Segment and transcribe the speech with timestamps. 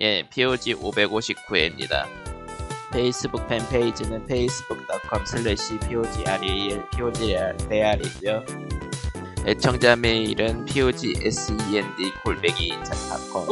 [0.00, 2.06] 예, POG 559회입니다.
[2.92, 8.44] 페이스북 팬페이지는 facebook.com slash POGREL, POGREL이고요.
[9.44, 12.70] 애청자 메일은 POGSEND 골뱅이
[13.32, 13.46] com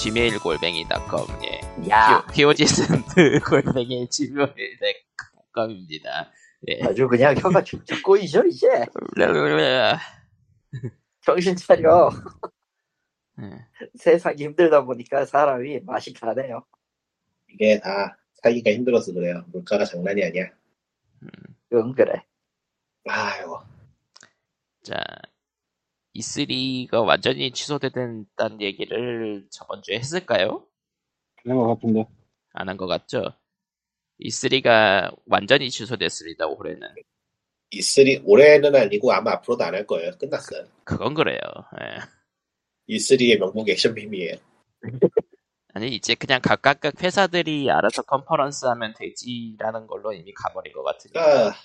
[0.00, 1.60] gmail 골뱅이.com, 예.
[1.90, 4.70] 야, POGSEND 골뱅이 gmail.com입니다.
[6.68, 6.80] 예.
[6.84, 8.86] 아주 그냥 혀가 쭉쭉 꼬이죠, 이제.
[11.20, 12.10] 정신 차려.
[13.40, 13.50] 예.
[13.94, 16.64] 세상이 힘들다 보니까 사람이 맛이 가네요.
[17.48, 19.44] 이게 다 살기가 힘들어서 그래요.
[19.52, 20.50] 물가가 장난이 아니야.
[21.72, 22.22] 응, 그래.
[23.08, 23.58] 아이고.
[24.82, 24.96] 자,
[26.16, 30.66] E3가 완전히 취소됐다는 얘기를 저번 주에 했을까요?
[31.42, 32.06] 그런 것 같은데.
[32.54, 33.32] 안 한 것 같죠?
[34.20, 36.86] E3가 완전히 취소됐습니다, 올해는.
[37.72, 40.10] E3 올해는 아니고 아마 앞으로도 안 할 거예요.
[40.18, 40.66] 끝났어요.
[40.84, 41.38] 그건 그래요.
[41.80, 41.98] 예.
[42.88, 44.36] E3의 명목 액션빔이에요.
[45.74, 51.22] 아니, 이제 그냥 각각 회사들이 알아서 컨퍼런스 하면 되지라는 걸로 이미 가버린 것 같으니까.
[51.22, 51.56] 그러니까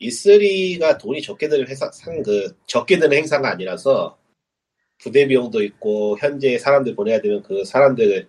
[0.00, 4.18] E3가 돈이 적게 드는 회사, 상, 그, 적게 드는 행사가 아니라서
[4.98, 8.28] 부대 비용도 있고 현재 사람들 보내야 되는 그 사람들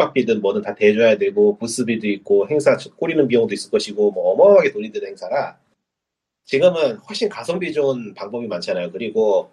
[0.00, 4.90] 숙박비든 뭐든 다 대줘야 되고 부스비도 있고 행사 꾸리는 비용도 있을 것이고 뭐 어마어마하게 돈이
[4.90, 5.58] 드는 행사라
[6.44, 8.90] 지금은 훨씬 가성비 좋은 방법이 많잖아요.
[8.90, 9.52] 그리고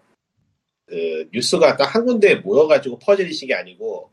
[0.88, 4.10] 그 뉴스가 딱 한 군데에 모여가지고 퍼즐이식이 아니고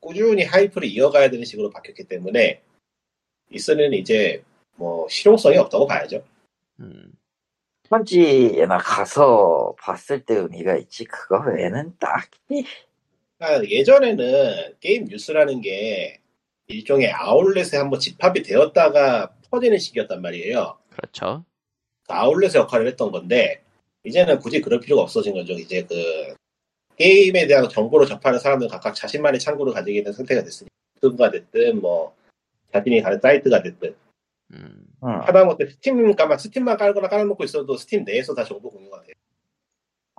[0.00, 2.62] 꾸준히 하이프를 이어가야 되는 식으로 바뀌었기 때문에
[3.50, 4.42] 이스는 이제
[4.76, 6.24] 뭐 실용성이 없다고 봐야죠.
[6.80, 7.12] 음,
[7.88, 11.04] 현지에나 가서 봤을 때 의미가 있지.
[11.04, 12.64] 그거 외에는 딱히.
[13.38, 16.20] 그러니까 예전에는 게임 뉴스라는 게
[16.66, 20.78] 일종의 아울렛에 한번 집합이 되었다가 퍼지는 식이었단 말이에요.
[20.90, 21.44] 그렇죠.
[22.06, 23.62] 그 아울렛의 역할을 했던 건데
[24.04, 25.52] 이제는 굳이 그럴 필요가 없어진 거죠.
[25.52, 26.34] 이제 그
[26.96, 32.14] 게임에 대한 정보를 접하는 사람들은 각각 자신만의 창구를 가지게 된 상태가 됐으니 유튜브가 됐든 뭐
[32.72, 33.94] 자신이 가는 사이트가 됐든
[34.54, 35.08] 음, 응.
[35.08, 39.14] 하다못해 스팀 까만 스팀만 깔거나 깔아놓고 있어도 스팀 내에서 다 정보 공유가 돼요.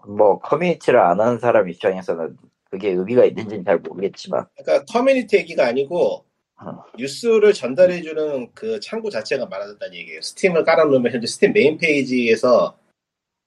[0.08, 2.38] 뭐, 커뮤니티를 안 하는 사람 입장에서는
[2.70, 4.46] 그게 의미가 있는지는 잘 모르겠지만.
[4.56, 6.24] 그러니까 커뮤니티 얘기가 아니고
[6.62, 6.84] 어.
[6.98, 10.22] 뉴스를 전달해주는 그 창구 자체가 많아졌다는 얘기예요.
[10.22, 12.78] 스팀을 깔아놓으면 현재 스팀 main page에서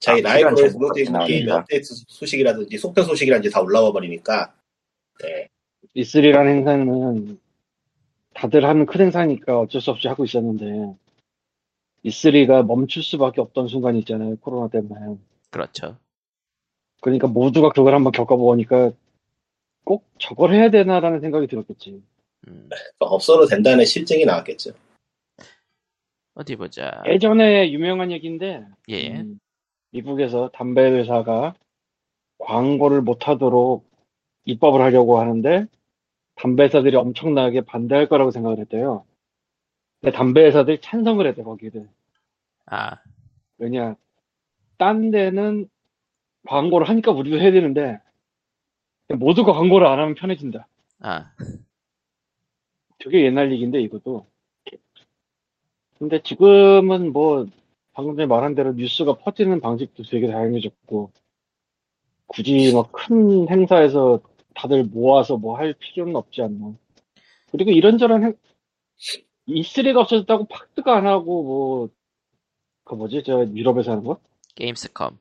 [0.03, 1.49] 자기 아, 있는 정보가 게임.
[1.49, 4.53] 업데이트 소식이라든지 속편 소식이라든지 다 올라와 버리니까
[5.23, 5.49] 네.
[5.97, 7.39] E3라는 행사는
[8.35, 10.97] 다들 하는 큰 행사니까 어쩔 수 없이 하고 있었는데,
[12.05, 14.37] E3가 멈출 수밖에 없던 순간이 있잖아요.
[14.37, 15.19] 코로나 때문에.
[15.51, 15.99] 그렇죠.
[17.01, 18.93] 그러니까 모두가 그걸 한번 겪어보니까
[19.85, 22.03] 꼭 저걸 해야 되나라는 생각이 들었겠지.
[22.49, 24.73] 음, 없어도 된다는 실증이 나왔겠죠.
[26.35, 27.03] 어디 보자.
[27.07, 29.11] 예전에 유명한 얘기인데, 예.
[29.11, 29.39] 음,
[29.93, 31.55] 미국에서 담배 회사가
[32.39, 33.89] 광고를 못하도록
[34.45, 35.67] 입법을 하려고 하는데
[36.35, 39.05] 담배 회사들이 엄청나게 반대할 거라고 생각을 했대요.
[40.01, 41.89] 근데 담배 회사들이 찬성을 했대 거기를.
[42.67, 42.97] 아,
[43.59, 43.95] 왜냐,
[44.79, 45.69] 딴 데는
[46.47, 48.01] 광고를 하니까 우리도 해야 되는데
[49.09, 50.67] 모두가 광고를 안 하면 편해진다.
[51.01, 51.33] 아,
[52.99, 54.27] 되게 옛날 얘기인데 이것도.
[55.99, 57.47] 근데 지금은 뭐
[57.93, 61.13] 방금 전에 말한 대로 뉴스가 퍼지는 방식도 되게 다양해졌고
[62.27, 64.21] 굳이 막 큰 행사에서
[64.55, 66.75] 다들 모아서 뭐 할 필요는 없지 않나.
[67.53, 68.35] 그리고 이런저런 행...
[69.49, 71.91] E3가 없어졌다고 팍스가 안 하고 뭐
[72.85, 74.21] 그 뭐지 저 유럽에서 하는 거?
[74.57, 75.19] 게임스컴.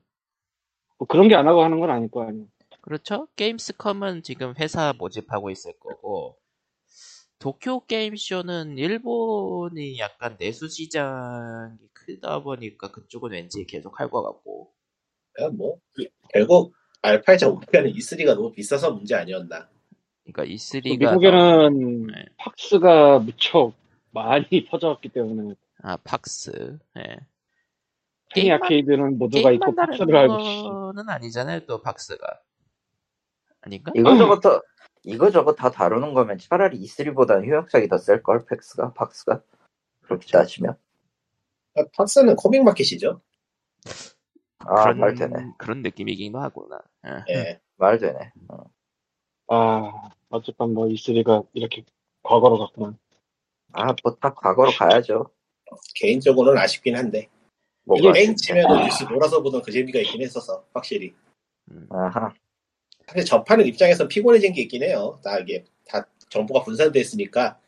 [0.97, 2.47] 뭐 그런 게 안 하고 하는 건 아닐 거 아니에요.
[2.81, 3.27] 그렇죠.
[3.35, 6.37] 게임스컴은 지금 회사 모집하고 있을 거고,
[7.39, 14.71] 도쿄 게임쇼는 일본이 약간 내수 시장이 크다 보니까 그쪽은 왠지 계속 할 것 같고,
[15.57, 15.77] 뭐
[16.33, 19.69] 결국 알파의 목표는 E3가 너무 비싸서 문제 아니었나.
[20.23, 22.25] 그러니까 또 E3가 미국에는 네.
[22.37, 23.73] 팍스가 무척
[24.11, 27.17] 많이 퍼져왔기 때문에 아 팍스, 예.
[28.33, 32.41] 테니 게임만- 아케이드는 모두가 있고 팍스를 알고 거는 아니잖아요, 또 팍스가.
[33.61, 33.91] 아닌가?
[33.95, 34.61] 이거저것 더,
[35.03, 39.41] 이거저것 다 다루는 거면 차라리 E3보다는 효용성이 더 셀 걸, 팩스가, 팍스가.
[40.03, 40.75] 그렇게 따지면.
[41.75, 43.21] 아, 팍스는 코믹 마켓이죠.
[44.59, 45.33] 아, 그런, 말 되네.
[45.57, 46.79] 그런 느낌이긴 하구나.
[47.07, 47.33] 예.
[47.33, 47.59] 예.
[47.77, 48.31] 말 되네.
[48.49, 48.63] 어.
[49.47, 51.83] 아, 어쨌건 뭐 E3가 이렇게
[52.23, 52.97] 과거로 갔구만.
[53.73, 55.31] 아, 뭐 다 과거로 가야죠.
[55.95, 57.29] 개인적으로는 아쉽긴 한데
[57.85, 58.11] 뭐가.
[58.13, 61.13] 게임 치면은 뉴스 몰아서 보던 그 재미가 있긴 했어서 확실히.
[61.89, 62.33] 아하.
[63.07, 65.19] 사실 접하는 입장에선 피곤해진 게 있긴 해요.
[65.23, 67.59] 다 이게 다 정보가 분산돼 있으니까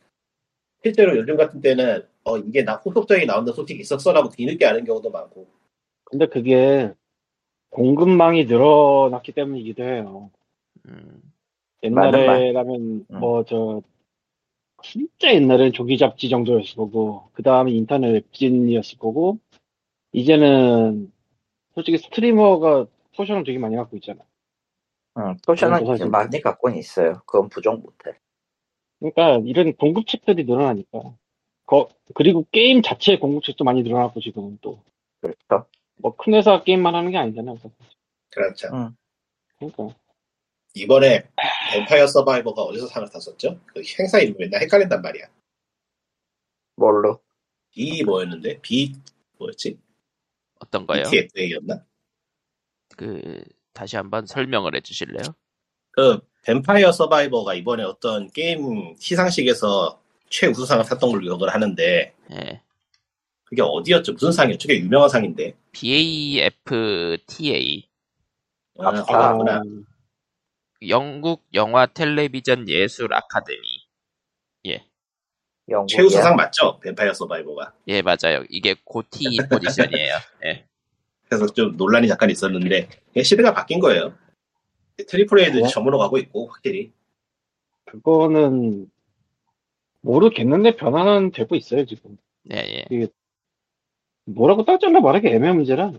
[0.82, 5.46] 실제로 요즘 같은 때는 어 이게 나 후속작이 나온다 소식이 있었어라고 뒤늦게 아는 경우도 많고.
[6.04, 6.92] 근데 그게
[7.70, 10.30] 공급망이 늘어났기 때문이기도 해요.
[10.86, 11.22] 음,
[11.82, 13.18] 옛날에라면 응.
[13.20, 13.82] 뭐저
[14.82, 19.38] 진짜 옛날엔 조기 잡지 정도였을 거고 그 다음에 인터넷 웹진이었을 거고
[20.12, 21.10] 이제는
[21.74, 22.86] 솔직히 streamer가
[23.16, 24.20] portion을 되게 많이 갖고 있잖아.
[25.18, 27.22] 응, portion은 그건 사실- 많이 갖고는 있어요.
[27.26, 28.18] 그건 부정 못해.
[29.00, 31.16] 그러니까 이런 공급 책들이 늘어나니까.
[31.66, 34.82] 거- 그리고 게임 자체의 공급책도 많이 늘어났고 지금은 또.
[35.20, 35.66] 그렇죠.
[35.96, 37.58] 뭐 큰 회사 게임만 하는 게 아니잖아요.
[38.30, 38.68] 그렇죠.
[38.72, 38.96] 응.
[39.58, 39.96] 그러니까
[40.74, 41.24] 이번에
[41.72, 43.60] 뱀파이어 서바이버가 어디서 상을 탔었죠?
[43.66, 45.26] 그 행사 이름 맨날 헷갈린단 말이야.
[46.76, 47.20] 뭘로?
[47.70, 48.60] B 뭐였는데?
[48.60, 48.92] B
[49.38, 49.78] 뭐였지?
[50.60, 51.02] 어떤 거요?
[51.04, 51.84] BTFA였나?
[52.96, 55.22] 그 다시 한번 설명을 해주실래요?
[55.92, 62.60] 그 뱀파이어 서바이버가 이번에 어떤 게임 시상식에서 최우수상을 탔던 걸로 기억을 하는데 예.
[63.44, 64.12] 그게 어디였죠?
[64.12, 64.68] 무슨 상이었죠?
[64.68, 65.54] 꽤 유명한 상인데.
[65.72, 66.54] BAFTA
[68.78, 69.62] 아, 아,
[70.88, 73.84] 영국 영화 텔레비전 예술 아카데미.
[75.68, 75.96] 영국이야.
[75.96, 76.78] 최우수상 맞죠?
[76.80, 77.74] 뱀파이어 서바이버가.
[77.88, 78.44] 예 맞아요.
[78.50, 80.14] 이게 GOTY 포지션이에요.
[80.44, 80.66] 예.
[81.28, 84.14] 그래서 좀 논란이 잠깐 있었는데 그게 시대가 바뀐 거예요.
[85.08, 85.68] triple A도 네.
[85.68, 86.92] 저으로 가고 있고 확실히.
[87.86, 88.90] 그거는
[90.04, 92.16] 모르겠는데 변화는 되고 있어요 지금.
[92.52, 93.08] 예, 예.
[94.26, 95.92] 뭐라고 딱 잘라 말하기 애매한 문제라.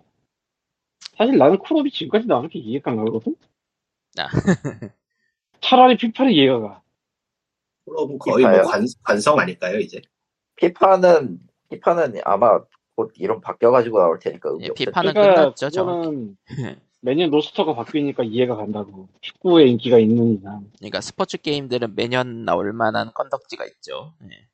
[1.18, 3.36] 사실 나는 쿨업이 지금까지 게 이해가 안 가거든?
[4.18, 4.28] 아.
[5.62, 6.82] 차라리 피파를 이해가 가.
[7.86, 8.62] 그럼 거의 뭐?
[8.64, 10.02] 관, 관성 아닐까요 이제?
[10.56, 12.60] 피파는 피파는 아마
[12.96, 16.36] 곧 이름 바뀌어가지고 나올 테니까 예, 피파는 그러니까 끝났죠, 정확히.
[17.06, 19.08] 매년 로스터가 바뀌니까 이해가 간다고.
[19.22, 20.72] 축구의 인기가 있는 이상.
[20.80, 24.16] 그러니까 스포츠 게임들은 매년 나올 만한 건덕지가 있죠.
[24.24, 24.48] 예.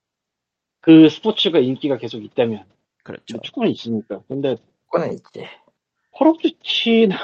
[0.81, 2.65] 그 스포츠가 인기가 계속 있다면.
[3.03, 3.35] 그렇죠.
[3.35, 4.21] 뭐 축구는 있으니까.
[4.27, 4.57] 근데
[4.89, 5.47] 거는 있지.
[6.11, 7.15] 콜 오브 듀티는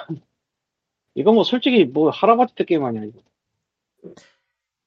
[1.15, 3.19] 이거 뭐 솔직히 뭐 할아버지 때 게임 아니야 이거.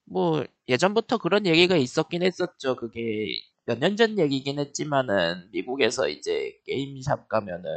[0.07, 2.77] 뭐 예전부터 그런 얘기가 있었긴 했었죠.
[2.77, 3.29] 그게
[3.67, 7.71] 몇 년 전 얘기긴 했지만은 미국에서 이제 game shop 가면은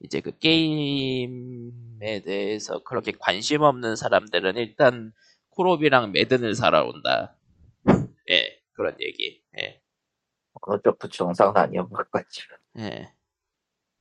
[0.00, 5.12] 이제 그 게임에 대해서 그렇게 관심 없는 사람들은 일단
[5.50, 7.36] 콜옵이랑 매든을 사러 온다.
[8.30, 9.42] 예, 그런 얘기.
[9.60, 9.80] 예,
[10.60, 12.42] 그것도 정상은 아니었을 것 같지.
[12.78, 13.12] 예.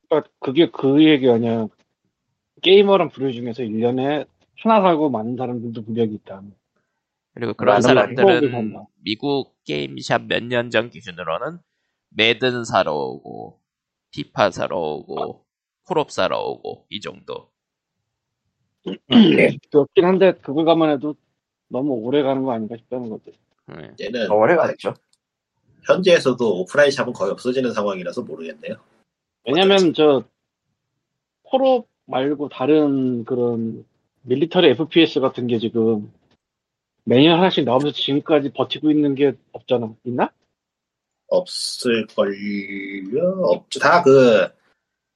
[0.09, 1.67] 그러니까 그게 그 얘기 아니야.
[2.61, 4.27] 게이머란 부류 중에서 1년에
[4.61, 6.44] 하나 살고 많은 사람들도 무력이 있다.
[7.33, 8.75] 그리고 그런 사람들은.
[9.03, 11.59] 미국 게임샵 몇 년 전 기준으로는
[12.09, 13.61] 매든 사러 오고
[14.11, 15.46] 피파 사러 오고
[15.87, 17.49] 콜옵 사러 오고 이 정도.
[19.71, 21.15] 그렇긴 한데 그걸 감안해도
[21.69, 23.33] 너무 오래 가는 거 아닌가 싶다는 거지.
[23.71, 24.05] 예.
[24.05, 24.93] 얘는 오래 갔죠.
[25.85, 28.75] 현지에서도 오프라인 샵은 거의 없어지는 상황이라서 모르겠네요.
[29.45, 30.23] 왜냐면 저
[31.43, 33.85] 콜옵 말고 다른 그런
[34.23, 36.11] 밀리터리 FPS 같은 게 지금
[37.05, 39.93] 매년 하나씩 나오면서 지금까지 버티고 있는 게 없잖아.
[40.03, 40.29] 있나?
[41.29, 42.11] 없을걸요?
[43.43, 43.79] 없죠.
[43.79, 44.49] 다 그,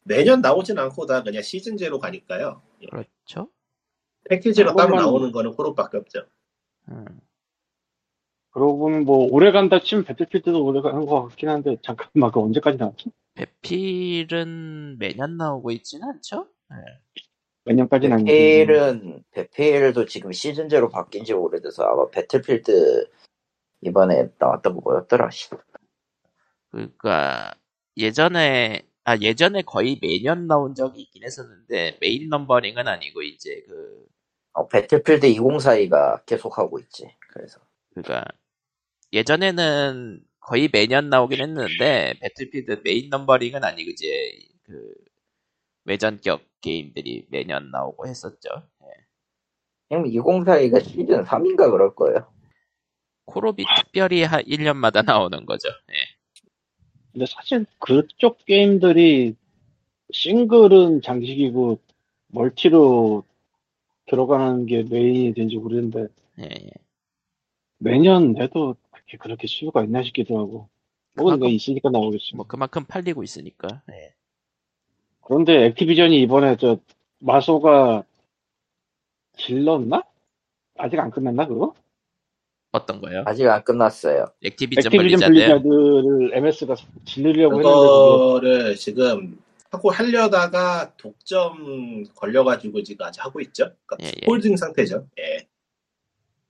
[0.03, 2.61] 매년 나오진 않고 다 그냥 시즌제로 가니까요.
[2.81, 2.87] 예.
[2.87, 3.49] 그렇죠.
[4.29, 6.25] 패키지로 한 따로 나오는 거는 코롭밖에 없죠.
[6.89, 7.05] 음.
[8.51, 12.77] 그러고 보면 뭐 오래 간다 치면 배틀필드도 오래 가는 것 같긴 한데 잠깐만 그 언제까지
[12.77, 13.11] 나왔지?
[13.35, 16.47] 배필은 매년 나오고 있진 않죠?
[16.71, 17.21] 예.
[17.63, 23.09] 몇 년까지는 아니고 배필은 배필도 지금 시즌제로 바뀐 지 오래돼서 아마 배틀필드
[23.81, 25.29] 이번에 나왔던 거 뭐였더라?
[25.29, 25.49] 씨.
[26.71, 27.53] 그러니까
[27.97, 34.05] 예전에 아 예전에 거의 매년 나온 적이 있긴 했었는데 main numbering은 아니고 이제 그
[34.53, 37.09] 어, 배틀필드 2042가 계속 하고 있지.
[37.29, 37.59] 그래서
[37.93, 38.25] 그러니까
[39.13, 44.07] 예전에는 거의 매년 나오긴 했는데 배틀필드 main numbering은 아니고 이제
[44.63, 44.93] 그
[45.85, 48.49] 외전격 게임들이 매년 나오고 했었죠.
[48.83, 48.87] 예.
[49.89, 52.31] 지금 2042가 시즌 3인가 그럴 거예요.
[53.25, 55.69] 콜옵이 특별히 한 1년마다 나오는 거죠.
[55.91, 56.00] 예.
[57.11, 59.35] 근데 사실 그쪽 게임들이
[60.13, 61.79] 싱글은 장식이고
[62.27, 63.23] 멀티로
[64.07, 66.07] 들어가는 게 메인이 된지 모르는데
[66.39, 66.69] 예, 예.
[67.77, 70.69] 매년 내도 그렇게 그렇게 수요가 있나 싶기도 하고
[71.15, 73.81] 뭐가 그만큼- 있으니까 나오겠지 뭐 그만큼 팔리고 있으니까.
[73.91, 74.13] 예.
[75.21, 76.77] 그런데 액티비전이 이번에 저
[77.19, 78.03] 마소가
[79.37, 80.03] 질렀나?
[80.77, 81.73] 아직 안 끝났나 그거?
[82.71, 83.23] 어떤 거요?
[83.25, 84.27] 아직 안 끝났어요.
[84.43, 85.33] 액티비전 액티비전 블리자드.
[85.33, 86.75] 블리자드를 MS가
[87.05, 89.37] 질르려고 했는데 그거를 지금
[89.69, 93.71] 하고 하려다가 독점 걸려가지고 지금 아직 하고 있죠.
[93.85, 94.25] 그러니까 예, 예.
[94.25, 95.07] holding 상태죠.
[95.19, 95.47] 예,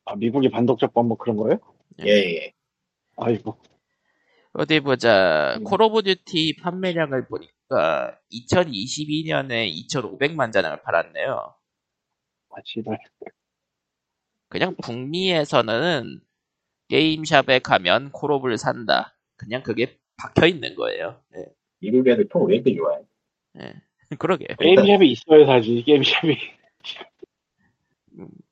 [0.05, 1.59] 아, 미국이 반독점법 뭐 그런 거예요?
[2.05, 2.53] 예, 예.
[3.17, 3.57] 아이고
[4.53, 5.55] 어디 보자.
[5.57, 5.63] 음.
[5.63, 11.55] 콜 오브 듀티 판매량을 보니까 2022년에 2,500만 장을 팔았네요.
[12.49, 12.97] 아 지발
[14.51, 16.19] 그냥 북미에서는
[16.89, 19.15] game shop에 가면 콜옵을 산다.
[19.37, 21.21] 그냥 그게 박혀 있는 거예요.
[21.37, 21.45] 예.
[21.79, 23.01] 미국 애들 통왜 이렇게 좋아해?
[23.61, 23.73] 예.
[24.19, 24.45] 그러게.
[24.59, 26.37] game shop이 있어야 사지, game shop이.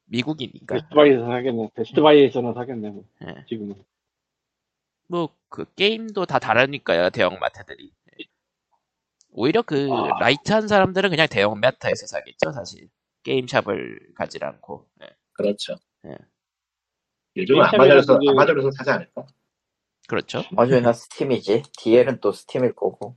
[0.05, 0.75] 미국이니까.
[0.75, 1.69] 베스트바이에서 사겠네.
[1.75, 3.03] 베스트바이에서는 사겠네, 뭐.
[3.27, 3.45] 예.
[3.47, 3.75] 지금은.
[5.09, 7.09] 뭐 그 게임도 다 다르니까요.
[7.09, 7.91] 대형 마트들이.
[8.19, 8.23] 예.
[9.31, 10.19] 오히려 그 아.
[10.19, 12.87] light한 사람들은 그냥 대형 마트에서 사겠죠, 사실.
[13.23, 14.87] game shop을 가지 않고.
[15.03, 15.09] 예.
[15.33, 15.75] 그렇죠.
[16.05, 16.15] 예.
[17.37, 19.25] 요즘은 아마존에서 shop이라는 게- 아마존에서 사지 않을까?
[20.07, 20.43] 그렇죠.
[20.51, 21.63] 아마존이나 스팀이지.
[21.77, 23.15] DL은 또 스팀일 거고.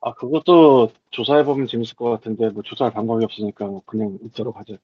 [0.00, 4.76] 아, 그것도 조사해 보면 재밌을 것 같은데, 뭐, 조사할 방법이 없으니까, 뭐 그냥 잊도록 하죠.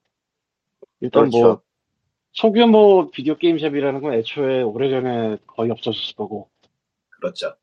[1.01, 1.61] 일단 뭐, 그렇죠.
[2.31, 6.49] 소규모 비디오 게임샵이라는 건 애초에 오래전에 거의 없어졌을 거고,
[7.09, 7.53] 그렇죠.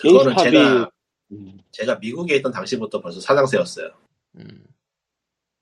[0.00, 0.90] 그거는 게임스탑이- 제가
[1.32, 3.90] 음, 제가 미국에 있던 당시부터 벌써 사장세였어요.
[4.36, 4.66] 음.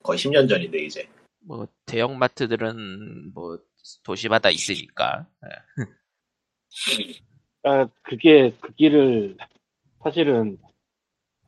[0.03, 1.09] 거의 10년 전인데 이제.
[1.47, 3.59] 뭐 대형 마트들은 뭐
[4.03, 5.27] 도시마다 있으니까.
[5.45, 5.85] 예.
[7.65, 9.37] 아, 그게, 그 길을,
[10.03, 10.59] 사실은,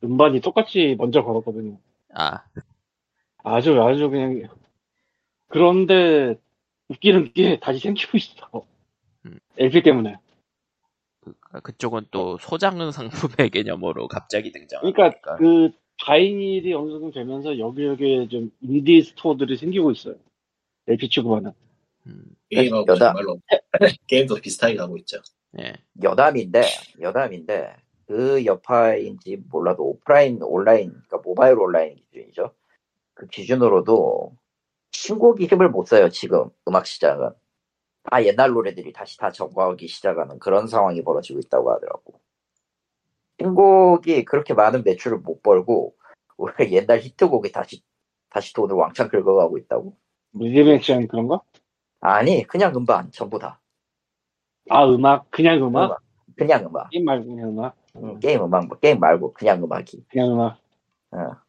[0.02, 1.78] 음반이 똑같이 먼저 걸었거든요.
[2.14, 2.42] 아,
[3.44, 4.48] 아주, 아주 그냥,
[5.48, 6.36] 그런데,
[6.88, 8.66] 웃기는 게 다시 생기고 있어.
[9.26, 9.38] 음.
[9.58, 10.16] LP 때문에.
[11.20, 14.96] 그, 그쪽은 또 소장 상품의 개념으로 갑자기 등장하니까.
[14.96, 15.70] 그러니까, 그,
[16.04, 20.14] 바이닐이 어느 정도 되면서 여기저기에 좀 인디 스토어들이 생기고 있어요.
[20.86, 21.52] LP 취급하는.
[22.06, 23.40] 음, 게임하고 여자- 정말로
[24.06, 25.18] 게임도 비슷하게 가고 있죠.
[25.58, 25.72] 예.
[26.02, 26.62] 여담인데,
[27.00, 27.74] 여담인데,
[28.06, 32.52] 그 여파인지 몰라도 오프라인, 온라인, 그러니까 모바일 온라인 기준이죠.
[33.14, 34.36] 그 기준으로도
[34.92, 37.30] 신곡이 힘을 못 써요, 지금 음악 시장은.
[38.04, 42.20] 다 옛날 노래들이 다시 다 적과하기 시작하는 그런 상황이 벌어지고 있다고 하더라고.
[43.40, 45.94] 신곡이 그렇게 많은 매출을 못 벌고,
[46.36, 47.82] 오히려 옛날 히트곡이 다시,
[48.30, 49.96] 다시 돈을 왕창 긁어가고 있다고.
[50.34, 51.42] 리메이크한 그런 거?
[52.00, 53.60] 아니, 그냥 음반, 전부 다.
[54.68, 55.30] 아, 음악?
[55.30, 55.84] 그냥 음악?
[55.84, 56.02] 음악.
[56.36, 56.90] 그냥 음악.
[56.90, 57.76] 게임 말고 그냥 음악?
[57.96, 60.04] 음, 게임 음악, 게임 말고 그냥 음악이.
[60.08, 60.58] 그냥 음악.
[61.12, 61.46] 어.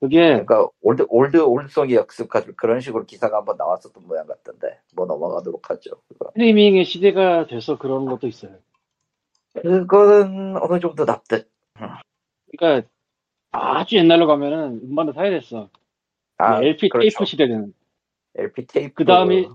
[0.00, 5.06] 그게, 그러니까 old old old song의 역습같이 그런 식으로 기사가 한번 나왔었던 모양 같던데 뭐
[5.06, 5.92] 넘어가도록 하죠.
[6.08, 6.26] 그거.
[6.32, 8.58] 스트리밍의 시대가 돼서 그런 것도 있어요.
[9.62, 11.50] 그거는 어느 정도 납득.
[12.56, 12.88] 그러니까,
[13.50, 15.70] 아주 옛날로 가면은 음반을 사야 됐어.
[16.38, 17.04] 아, LP 그렇죠.
[17.04, 17.72] 테이프 시대는.
[18.36, 18.94] LP 테이프.
[18.94, 19.46] 그 다음에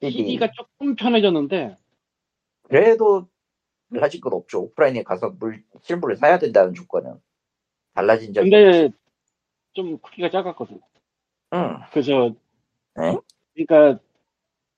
[0.00, 0.18] CD.
[0.18, 1.76] CD가 조금 편해졌는데,
[2.62, 3.28] 그래도
[3.92, 4.60] 달라진 건 없죠.
[4.62, 7.20] 오프라인에 가서 물 실물을 사야 된다는 조건은
[7.94, 8.50] 달라진 적이.
[8.50, 8.90] 근데
[9.72, 10.80] 좀 크기가 작았거든.
[11.54, 11.76] 응.
[11.90, 12.32] 그래서,
[12.94, 13.16] 네?
[13.54, 14.00] 그러니까,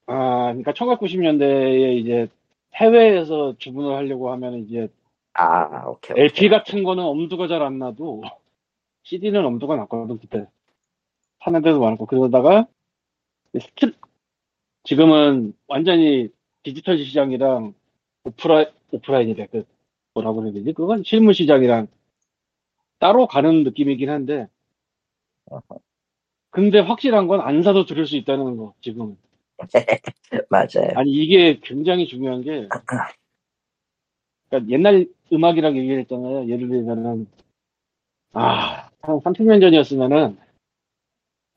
[0.07, 2.29] 아, 그러니까 1990년대에 이제
[2.75, 4.89] 해외에서 주문을 하려고 하면 이제
[5.35, 6.13] 아 오케이.
[6.15, 6.25] 오케이.
[6.25, 8.23] LP 같은 거는 엄두가 잘 안 나도
[9.05, 10.47] CD는 엄두가 났거든 그때.
[11.41, 12.07] 파는 데도 많고.
[12.07, 12.67] 그러다가
[13.61, 13.93] 스트
[14.85, 16.29] 지금은 완전히
[16.63, 17.75] 디지털 시장이랑
[18.25, 19.65] 오프라 오프라인이래 그
[20.15, 20.73] 뭐라고 해야 되지?
[20.73, 21.89] 그건 실물 시장이랑
[22.99, 24.47] 따로 가는 느낌이긴 한데.
[26.51, 29.17] 근데 확실한 건 안 사도 들을 수 있다는 거 지금
[30.51, 30.93] 맞아요.
[30.95, 32.69] 아니 이게 굉장히 중요한 게
[34.49, 36.49] 그러니까 옛날 음악이라고 얘기를 했잖아요.
[36.49, 37.27] 예를 들면은
[38.35, 40.39] 아, 한 30년 전이었으면은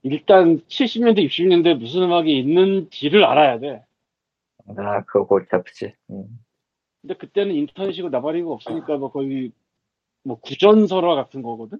[0.04, 3.84] 일단 70년대, 60년대 무슨 음악이 있는지를 알아야 돼.
[4.78, 5.94] 아 그거 골치 아프지.
[6.10, 6.40] 음.
[7.02, 9.52] 근데 그때는 인터넷이고 나발이고 없으니까 뭐 거의
[10.24, 11.80] 뭐 구전설화 같은 거거든.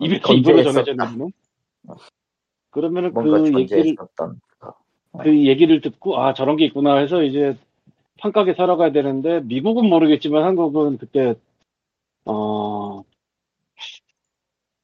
[0.00, 0.72] 입에서 입으로 건재했었다.
[0.72, 1.32] 전해져 나는.
[2.70, 4.40] 그러면은 그 얘기를 존재했었던.
[5.20, 7.56] 그 얘기를 듣고 아 저런 게 있구나 해서 이제
[8.20, 11.34] 판가게 사러 가야 되는데 미국은 모르겠지만 한국은 그때
[12.24, 13.02] 어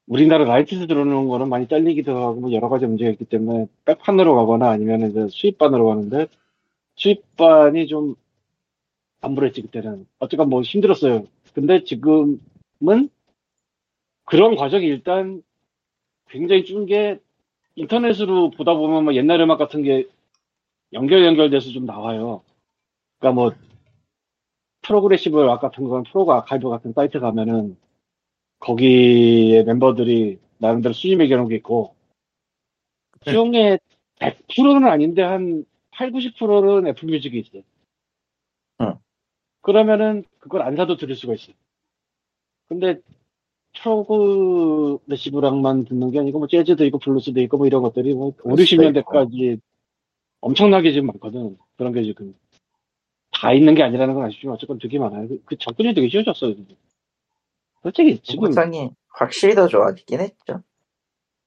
[0.07, 4.71] 우리나라 라이선스 들어오는 거는 많이 잘리기도 하고 뭐 여러 가지 문제가 있기 때문에 백판으로 가거나
[4.71, 6.27] 아니면 이제 수입반으로 가는데
[6.97, 8.17] 수입반이 좀
[9.21, 10.07] 안불했지 그때는.
[10.19, 11.27] 어쨌건 뭐 힘들었어요.
[11.55, 13.11] 근데 지금은
[14.25, 15.43] 그런 과정이 일단
[16.29, 17.19] 굉장히 준 게
[17.77, 20.07] 인터넷으로 보다 보면 뭐 옛날 음악 같은 게
[20.93, 22.43] 연결 연결돼서 좀 나와요.
[23.19, 23.53] 그러니까 뭐
[24.83, 27.77] 프로그레시브 락 같은 건 프로그 아카이브 같은 사이트 가면은
[28.61, 31.95] 거기에 멤버들이 나름대로 순위 매겨놓은 게 있고
[33.21, 33.79] 그 중에
[34.21, 37.63] 100%는 아닌데 한 8, 90%는 애플 뮤직에 있어요.
[38.81, 38.95] 응.
[39.61, 41.55] 그러면은 그걸 안 사도 들을 수가 있어요.
[42.69, 43.01] 근데
[43.83, 48.67] 프로그레시브락만 듣는 게 아니고 뭐 재즈도 있고 블루스도 있고 뭐 이런 것들이 뭐 5, 그럴
[48.67, 49.61] 수도 60년대까지
[50.41, 51.57] 엄청나게 지금 많거든.
[51.77, 52.35] 그런 게 지금
[53.33, 55.29] 다 있는 게 아니라는 건 아시지만 어쨌건 되게 많아요.
[55.29, 56.55] 그, 그 접근이 되게 쉬워졌어요.
[56.55, 56.77] 지금.
[57.83, 60.63] 솔직히 지금 지금상이 확실히 더 좋아지긴 했죠.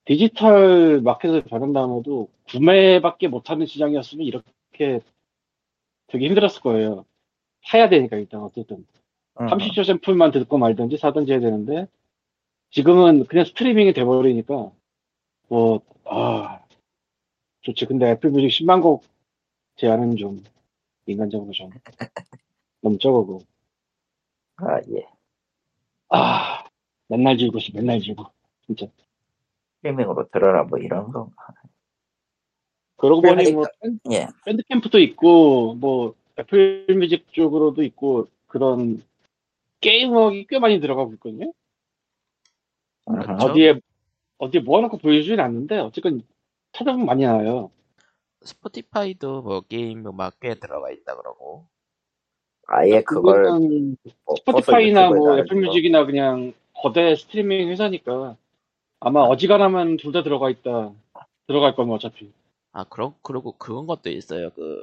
[0.05, 5.01] 디지털 마켓을 변한 다음에도 구매밖에 못하는 시장이었으면 이렇게
[6.07, 7.05] 되게 힘들었을 거예요.
[7.65, 8.85] 사야 되니까 일단 어쨌든
[9.39, 9.47] 음.
[9.47, 11.87] 30초 샘플만 듣고 말든지 사든지 해야 되는데
[12.71, 14.71] 지금은 그냥 스트리밍이 돼버리니까
[15.49, 16.60] 뭐 아
[17.61, 17.85] 좋지.
[17.85, 19.03] 근데 애플 뮤직 10만 곡
[19.75, 20.43] 제한은 좀
[21.05, 21.69] 인간적으로 좀
[22.81, 23.41] 너무 적고
[24.57, 25.07] 아, 예.
[26.09, 26.63] 아
[27.07, 28.25] 맨날 지우고 싶어 맨날 지우고
[28.65, 28.87] 진짜
[29.77, 31.31] 스트리밍으로 들어라, 뭐 이런 거.
[32.97, 34.27] 그러고 보니 뭐 밴- 예.
[34.45, 39.03] 밴드 캠프도 있고 뭐 애플 뮤직 쪽으로도 있고 그런
[39.79, 41.51] 게임 음악이 꽤 많이 들어가고 있거든요.
[43.07, 43.21] 아하.
[43.23, 43.45] 그렇죠.
[43.45, 43.79] 어디에
[44.37, 46.21] 어디에 모아놓고 보여주진 않는데 어쨌건
[46.73, 47.71] 찾아보면 많이 나와요.
[48.43, 51.67] 스포티파이도 뭐 게임 음악 꽤 들어가 있다 그러고.
[52.67, 55.67] 아예 그걸 그거는 뭐 스포티파이나 뭐 유튜브에 애플 나가는 거.
[55.67, 58.37] 뮤직이나 그냥 거대 스트리밍 회사니까
[58.99, 60.93] 아마 어지간하면 둘 다 들어가 있다.
[61.47, 62.33] 들어갈 거면 어차피.
[62.73, 64.49] 아, 그런, 그리고 그런 것도 있어요.
[64.51, 64.79] 그,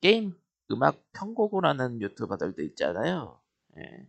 [0.00, 0.34] 게임
[0.70, 3.40] 음악 편곡을 하는 유튜버들도 있잖아요.
[3.78, 4.06] 예.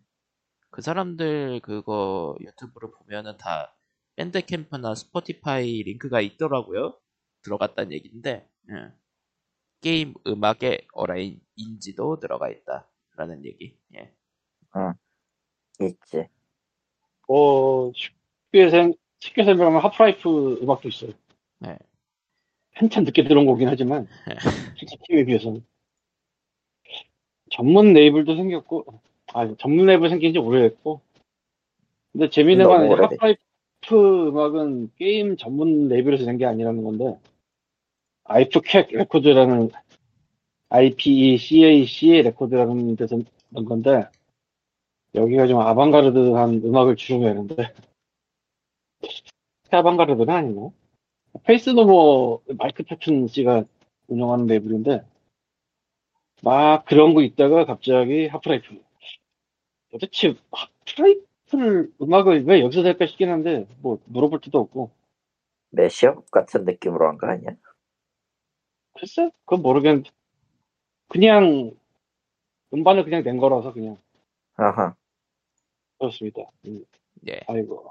[0.71, 3.75] 그 사람들 그거 유튜브를 보면은 다
[4.15, 6.97] 밴드캠프나 스포티파이 링크가 있더라고요.
[7.41, 8.91] 들어갔다는 얘기인데, 예.
[9.81, 13.77] 게임 음악의 어라인 인지도 들어가 있다라는 얘기.
[13.95, 14.13] 예.
[15.81, 16.27] 있지.
[17.27, 21.11] 어 쉽게 생 쉽게 설명하면 하프라이프 음악도 있어요.
[21.59, 21.77] 네.
[22.73, 24.07] 한참 늦게 들어온 거긴 하지만
[24.75, 25.65] 실제 게임에 비해서는
[27.51, 28.85] 전문 레이블도 생겼고
[29.33, 31.01] 아 전문 레이블 생긴 지 오래됐고
[32.13, 33.35] 근데 재미있는 너무 건 이제 오래됐- 하프
[33.83, 37.19] 라이프 음악은 게임 전문 레이블에서 낸게 아니라는 건데
[38.23, 39.69] Ipecac 레코드라는
[40.69, 44.07] IPECACA 레코드라는 데서 낸 건데
[45.13, 47.73] 여기가 좀 아방가르드한 음악을 주로 내는데
[49.69, 50.73] 아방가르드는 아니고
[51.43, 53.65] Faith No More 마이크 패튼 씨가
[54.07, 55.03] 운영하는 레이블인데
[56.41, 58.81] 막 그런 거 있다가 갑자기 하프라이프.
[59.91, 64.91] 도대체 하프라이프 를 음악을 왜 여기서 낼까 싶긴 한데 뭐 물어볼 데도 없고
[65.71, 67.51] mashup 같은 느낌으로 한 거 아니야?
[68.93, 70.09] 글쎄 그건 모르겠는데
[71.09, 71.71] 그냥
[72.73, 73.97] 음반을 그냥 낸 거라서 그냥
[74.55, 74.95] 아하.
[75.99, 76.83] 그렇습니다 음,
[77.27, 77.39] 예.
[77.47, 77.87] 아이고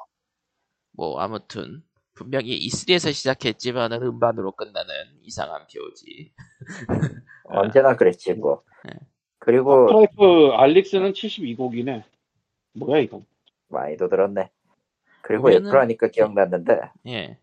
[0.92, 1.82] 뭐 아무튼
[2.14, 6.32] 분명히 E3에서 시작했지만은 음반으로 끝나는 이상한 POG.
[7.44, 8.62] 언제나 그랬지, 뭐.
[8.84, 8.92] 네.
[9.38, 12.04] 그리고 하프라이프 알릭스는 72곡이네
[12.74, 13.24] 뭐야 이건
[13.72, 14.50] 많이도 들었네.
[15.22, 17.38] 그리고 보면은- 애플 하니까 기억났는데, 예.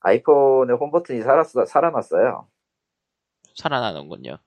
[0.00, 2.48] 아이폰의 홈버튼이 살았어, 살아났어요.
[3.54, 4.38] 살아나는군요.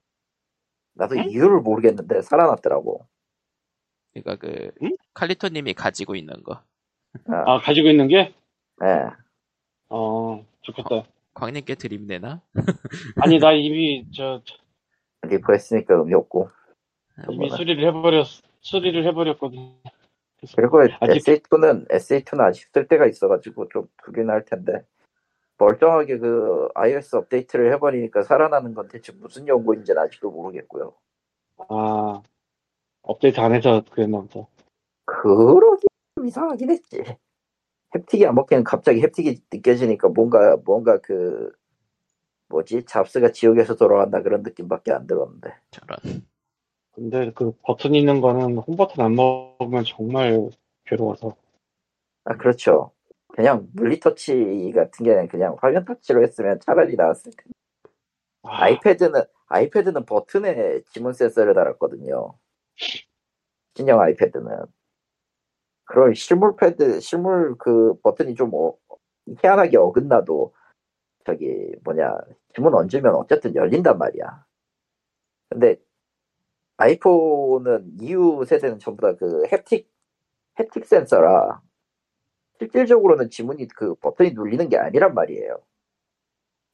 [0.94, 3.06] 나도 이유를 모르겠는데, 살아났더라고.
[4.12, 4.96] 그러니까 그 응?
[5.14, 6.62] 칼리토님이 가지고 있는 거.
[7.28, 8.34] 아, 아 가지고 있는 게?
[8.84, 9.10] 예.
[9.88, 12.40] 어 좋겠다 광님께 드림 되나?
[13.22, 14.56] 아니 나 이미 저 저-
[15.28, 16.50] 리퍼 했으니까 의미 없고.
[17.28, 17.56] 이미 뭐라.
[17.56, 18.26] 수리를 해버렸
[18.60, 19.74] 수리를 해버렸거든
[20.56, 24.84] 그리고 아직- SA2는, SA2는 아직 쓸 때가 있어가지고 좀 두긴 할 텐데.
[25.58, 30.92] 멀쩡하게 그 iOS 업데이트를 해버리니까 살아나는 건 대체 무슨 연구인지는 아직도 모르겠고요.
[31.68, 32.20] 아
[33.02, 34.46] 업데이트 안 해서 그랬나 보다
[35.04, 37.02] 그러기 좀 이상하긴 했지.
[37.94, 41.52] 햅틱이 안 먹히는 갑자기 햅틱이 느껴지니까 뭔가 뭔가 그
[42.48, 45.54] 뭐지 잡스가 지옥에서 돌아간다 그런 느낌밖에 안 들었는데.
[45.70, 45.98] 저런.
[46.92, 50.50] 근데 그 버튼 있는 거는 홈 버튼 안 먹으면 정말
[50.84, 51.34] 괴로워서
[52.24, 52.92] 아 그렇죠.
[53.28, 57.50] 그냥 물리터치 같은 게 그냥 화면 터치로 했으면 차라리 나았을 텐데.
[58.42, 62.34] 아, 아이패드는 아이패드는 버튼에 지문 센서를 달았거든요.
[63.76, 64.66] 신형 아이패드는.
[65.84, 68.74] 그런 실물 패드 실물 그 버튼이 좀 어,
[69.42, 70.54] 희한하게 어긋나도
[71.24, 72.18] 저기 뭐냐
[72.54, 74.44] 지문 얹으면 어쨌든 열린단 말이야.
[75.50, 75.76] 근데
[76.82, 79.86] 아이폰은 이후 세대는 전부 다 그 햅틱
[80.58, 81.62] 햅틱 센서라
[82.58, 85.58] 실질적으로는 지문이 그 버튼이 눌리는 게 아니란 말이에요.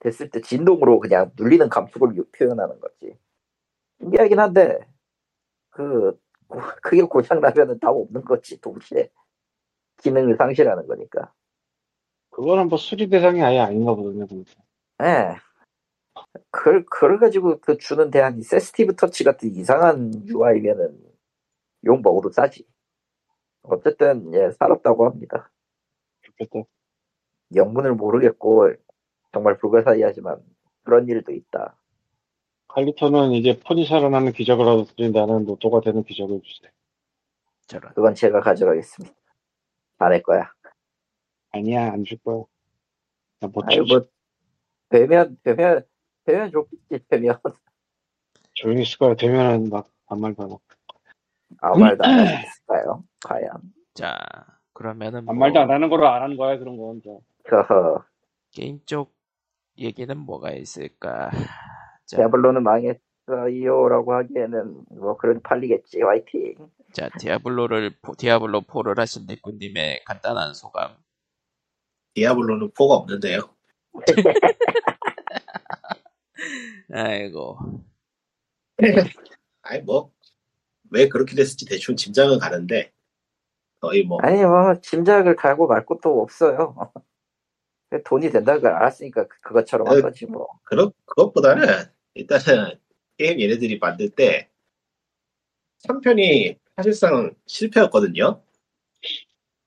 [0.00, 3.16] 됐을 때 진동으로 그냥 눌리는 감촉을 유- 표현하는 거지.
[4.00, 4.78] 신기하긴 한데
[5.70, 6.12] 그
[6.48, 9.10] 고- 그게 고장 나면은 다 없는 거지 동시에
[9.98, 11.32] 기능을 상실하는 거니까.
[12.30, 14.44] 그거는 뭐 수리 대상이 아예 아닌가 보거든요 보
[16.38, 16.46] 니까.
[16.46, 16.46] 예.
[16.50, 20.98] 그, 그래가지고 그 주는 대안이 세스티브 터치 같은 이상한 UI면은
[21.86, 22.66] 욕 먹어도 싸지.
[23.62, 25.50] 어쨌든, 예, 살았다고 합니다.
[26.22, 26.68] 좋겠다
[27.54, 28.74] 영문을 모르겠고,
[29.32, 30.40] 정말 불가사의하지만
[30.84, 31.76] 그런 일도 있다.
[32.68, 34.64] 칼리토는 이제 폰이 살아나는 기적을
[35.12, 36.70] 나는 로또가 되는 기적을 주세요
[37.68, 37.94] 저런.
[37.94, 39.14] 그건 제가 가져가겠습니다.
[39.98, 40.52] 안 할 거야.
[41.52, 42.44] 아니야 안 줄 거야
[43.52, 43.80] 못 아니.
[43.80, 44.06] 뭐
[44.90, 45.84] 되면 되면
[46.28, 47.38] 되면 좋겠지 되면
[48.52, 49.14] 조용히 있을 거야.
[49.14, 50.60] 되면은 막 아무 말도 안 하고.
[51.60, 53.04] 아무 말도 안 하셨을까요?
[53.24, 53.50] 과연
[53.94, 54.18] 자,
[54.74, 56.98] 그러면은 아무 뭐 말도 안 하는 거로 안 하는 거야 그런 건.
[56.98, 57.10] 이제.
[57.50, 58.04] 허허
[58.50, 59.14] 게임 쪽
[59.78, 61.30] 얘기는 뭐가 있을까?
[62.04, 66.56] 자, 디아블로는 망했어요라고 하기에는 뭐 그래도 팔리겠지 화이팅
[66.92, 70.94] 자 디아블로를 four- 디아블로 4를 하신 네꾸님의 간단한 소감.
[72.14, 73.40] 디아블로는 four가 없는데요.
[76.92, 77.58] 아이고,
[79.62, 82.92] 아니 뭐 왜 그렇게 됐을지 대충 짐작은 가는데
[83.80, 84.18] 거의 뭐.
[84.22, 86.74] 아니 뭐 짐작을 하고 말 것도 없어요.
[88.04, 90.46] 돈이 된다는 걸 알았으니까 그- 그것처럼 한 어, 거지 뭐.
[90.64, 91.66] 그런 그것보다는
[92.14, 92.78] 일단은
[93.16, 94.48] 게임 얘네들이 만들 때
[95.86, 98.42] 3편이 사실상 실패였거든요.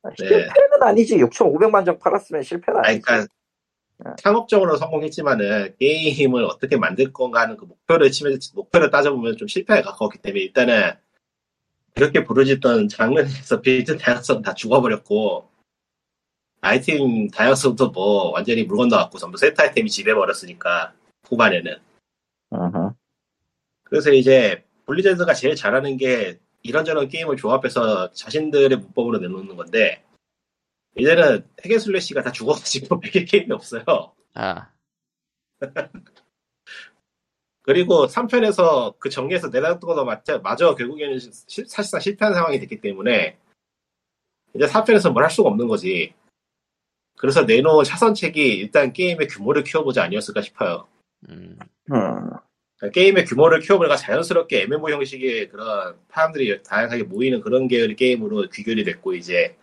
[0.04, 0.13] 네.
[0.17, 1.17] 실패는 아니지.
[1.17, 3.34] 6,500만 장 팔았으면 실패는 아니, 아니지 그러니까
[4.04, 4.12] 네.
[4.22, 10.20] 상업적으로 성공했지만은 게임을 어떻게 만들 건가 하는 그 목표를 치면 목표를 따져보면 좀 실패에 가까웠기
[10.20, 10.94] 때문에 일단은
[11.94, 15.50] 그렇게 부르짖던 장르에서 build 다양성 다 죽어버렸고
[16.62, 20.93] 아이템 다양성도 뭐 완전히 물 건너갔고 전부 세트 아이템이 지배해버렸으니까
[21.26, 21.78] 후반에는
[22.52, 22.96] 어허.
[23.84, 30.04] 그래서 이제 블리자드가 제일 잘하는 게 이런저런 게임을 조합해서 자신들의 문법으로 내놓는 건데
[30.95, 33.84] 이제는 hack and slash가 다 죽어가지고 베낄 게임이 없어요.
[34.34, 34.69] 아,
[37.63, 43.38] 그리고 3편에서 그 정리해서 내놨던 거 마저, 마저 결국에는 시- 사실상 실패한 상황이 됐기 때문에
[44.56, 46.13] 이제 4편에서 뭘 할 수가 없는 거지.
[47.17, 50.88] 그래서 내놓은 차선책이 일단 게임의 규모를 키워보자 아니었을까 싶어요.
[51.30, 51.58] 음,
[51.91, 52.30] 음.
[52.77, 58.84] 그러니까 게임의 규모를 키워보니까 자연스럽게 MMO 형식의 그런 사람들이 다양하게 모이는 그런 계열의 게임으로 귀결이
[58.84, 59.56] 됐고 이제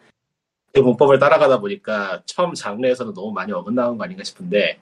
[0.73, 4.81] 그 문법을 따라가다 보니까 처음 장르에서는 너무 많이 어긋나는 거 아닌가 싶은데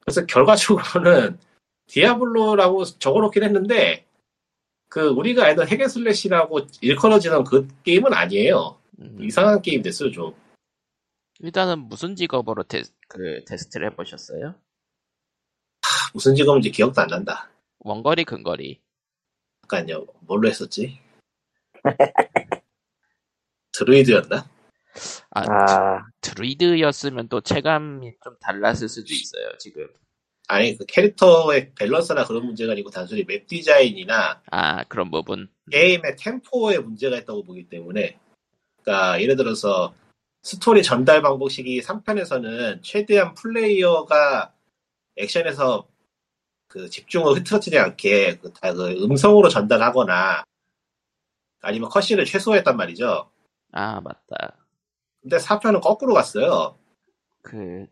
[0.00, 1.38] 그래서 결과적으로는
[1.86, 4.06] 디아블로라고 적어놓긴 했는데
[4.88, 8.78] 그 우리가 알던 hack and slash라고 일컬어지던 그 게임은 아니에요.
[8.98, 9.18] 음.
[9.22, 10.34] 이상한 게임 됐어요 좀.
[11.40, 14.54] 일단은 무슨 직업으로 테, 그 테스트를 해보셨어요?
[16.12, 17.50] 무슨 직업인지 기억도 안 난다.
[17.80, 18.80] 원거리, 근거리.
[19.62, 20.06] 잠깐요.
[20.20, 21.00] 뭘로 했었지?
[23.72, 24.51] 드루이드였나?
[25.30, 29.88] 아, 아 드루이드였으면 또 체감이 좀 달랐을 수도 있어요, 지금.
[30.48, 35.48] 아니 그 캐릭터의 밸런스나 그런 문제가 아니고 단순히 맵 디자인이나 아, 그런 부분.
[35.70, 38.18] 게임의 템포에 문제가 있다고 보기 때문에
[38.82, 39.94] 그러니까 예를 들어서
[40.42, 44.52] 스토리 전달 방법식이 3편에서는 최대한 플레이어가
[45.16, 45.86] 액션에서
[46.68, 50.42] 그 집중을 흐트러뜨리지 않게 그, 다 그 음성으로 전달하거나
[51.62, 53.30] 아니면 컷신을 최소화했단 말이죠.
[53.72, 54.56] 아, 맞다.
[55.22, 56.76] 근데 4편은 거꾸로 갔어요.
[57.42, 57.86] 그,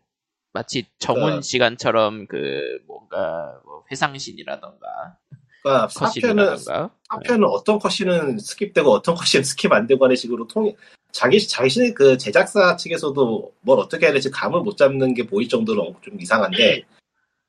[0.53, 5.17] 마치 정훈 그- 시간처럼 그, 뭔가, 뭐 회상신이라던가,
[5.63, 6.89] 그러니까 4편은 cutscene이라던가.
[7.09, 10.73] 4편은 어떤 cutscene은 skip되고 어떤 cutscene은 skip 안 되고 하는 식으로 통
[11.11, 15.97] 자기 자신의 그 제작사 측에서도 뭘 어떻게 해야 될지 감을 못 잡는 게 보일 정도로
[16.01, 16.83] 좀 이상한데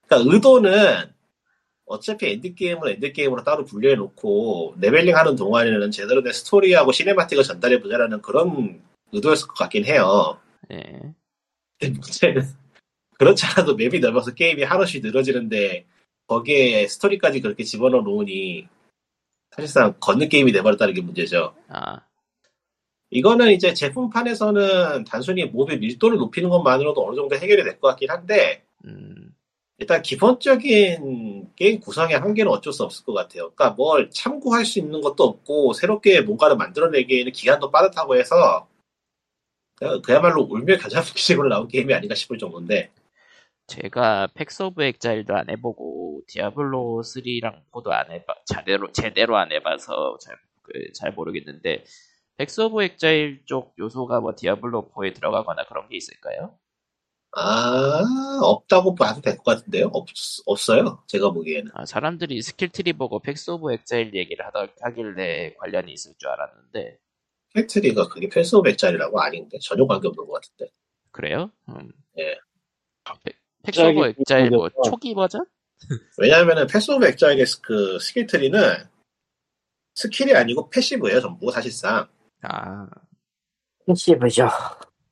[0.09, 1.13] 그러니까 의도는
[1.87, 8.21] 어차피 endgame은 endgame으로 따로 분류해 놓고 leveling 하는 동안에는 제대로 된 스토리하고 cinematic을 전달해 보자라는
[8.21, 10.39] 그런 의도였을 것 같긴 해요.
[10.73, 10.83] 예.
[11.79, 12.43] 근데 문제는
[13.19, 15.87] 그렇지 않아도 맵이 넓어서 게임이 한없이 늘어지는데
[16.27, 18.67] 거기에 스토리까지 그렇게 집어넣어 놓으니
[19.51, 21.55] 사실상 걷는 게임이 돼버렸다는 게 문제죠.
[21.69, 22.01] 아,
[23.11, 28.65] 이거는 이제 제품판에서는 단순히 몹의 밀도를 높이는 것만으로도 어느 정도 해결이 될 것 같긴 한데
[28.87, 29.35] 음,
[29.79, 33.51] 일단 기본적인 게임 구성의 한계는 어쩔 수 없을 것 같아요.
[33.51, 38.67] 그러니까 뭘 참고할 수 있는 것도 없고 새롭게 뭔가를 만들어내기에는 기간도 빠듯하고 해서
[39.83, 42.91] 그야- 그야말로 울며 겨자 먹기식으로 나온 게임이 아닌가 싶을 정도인데
[43.67, 50.19] 제가 패스 오브 엑자일도 안 해보고, 디아블로 3랑 4도 안 해봐, 제대로, 제대로 안 해봐서
[50.21, 51.85] 잘, 그, 잘 모르겠는데,
[52.37, 56.59] 패스 오브 엑자일 쪽 요소가 뭐 디아블로 4에 들어가거나 그런 게 있을까요?
[57.35, 58.03] 아
[58.43, 59.87] 없다고 봐도 될 것 같은데요?
[59.93, 60.07] 없,
[60.45, 65.93] 없어요 제가 보기에는 아, 사람들이 스킬 트리 보고 패스 오브 엑자일 얘기를 하다, 하길래 관련이
[65.93, 66.99] 있을 줄 알았는데,
[67.55, 70.73] 팩트리가 그게 패스 오브 엑자일이라고 아닌데 전혀 관계없는 것 같은데
[71.11, 71.51] 그래요?
[71.69, 71.91] 음.
[72.19, 72.39] 예.
[73.65, 74.91] 갑자기 엑자일 뭐 궁금해서.
[74.91, 75.45] 초기 버전?
[76.19, 78.59] 왜냐하면은 패스 오브 엑자일의 그 스킬 트리는
[79.95, 82.09] 스킬이 아니고 passive예요 전부 사실상
[82.43, 82.89] 아,
[83.87, 84.49] passive죠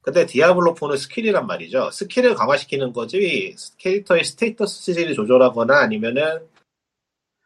[0.03, 1.91] 근데 디아블로4는 스킬이란 말이죠.
[1.91, 6.49] 스킬을 강화시키는 거지, 캐릭터의 status 체질을 조절하거나 아니면은,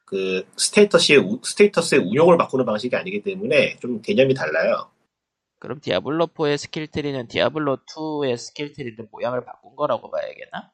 [0.05, 4.91] 그, status의, 우- status의 운용을 바꾸는 방식이 아니기 때문에 좀 개념이 달라요.
[5.59, 10.71] 그럼 디아블로 4의 스킬 트리는 디아블로 2의 스킬 트리를 모양을 바꾼 거라고 봐야겠나?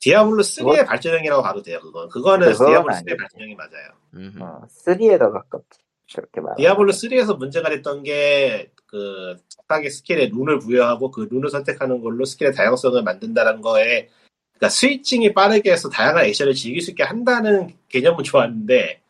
[0.00, 1.78] 디아블로 3의 그건- 발전형이라고 봐도 돼요.
[1.80, 3.16] 그건 그거는 디아블로 3의 아니지.
[3.16, 3.88] 발전형이 맞아요.
[4.14, 4.42] 음흠.
[4.42, 5.78] 어, 3에 더 가깝지.
[6.14, 6.56] 그렇게 말하면.
[6.56, 12.54] 디아블로 3에서 문제가 됐던 게 그 각각의 스킬에 rune을 부여하고 그 rune을 선택하는 걸로 스킬의
[12.54, 14.08] 다양성을 만든다는 거에
[14.62, 19.00] 그러니까 switching이 빠르게 해서 다양한 액션을 즐길 수 있게 한다는 개념은 좋았는데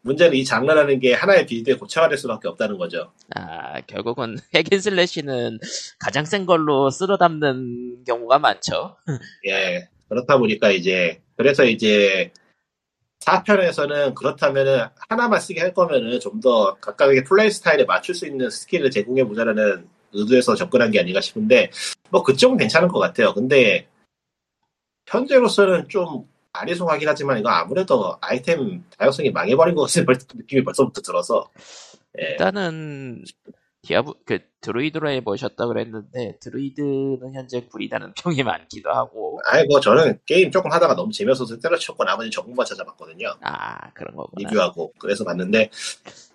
[0.00, 3.12] 문제는 이 장르라는 게 하나의 build에 고착화될 수밖에 없다는 거죠.
[3.34, 5.58] 아, 결국은 hack and slash는
[5.98, 8.96] 가장 센 걸로 쓸어 담는 경우가 많죠.
[9.46, 9.88] 예.
[10.08, 12.32] 그렇다 보니까 이제 그래서 이제
[13.20, 18.90] 4편에서는 그렇다면은 하나만 쓰게 할 거면은 좀 더 각각의 플레이 스타일에 맞출 수 있는 스킬을
[18.90, 21.70] 제공해 보자라는 의도에서 접근한 게 아닌가 싶은데
[22.10, 23.34] 뭐 그쪽은 괜찮은 것 같아요.
[23.34, 23.86] 근데
[25.06, 31.50] 현재로서는 좀 아리송하긴 하지만 이거 아무래도 아이템 다양성이 망해버린 것 같은 느낌이 벌써부터 들어서
[32.20, 32.30] 예.
[32.30, 33.24] 일단은
[33.82, 40.50] 디아블 그 드루이드로 해보셨다 그랬는데 드루이드는 현재 구리다는 평이 많기도 하고 아이 뭐 저는 게임
[40.50, 43.34] 조금 하다가 너무 재미없어서 때려쳤고 나머지 전문만 찾아봤거든요.
[43.42, 44.48] 아 그런 거구나.
[44.48, 45.70] 리뷰하고 그래서 봤는데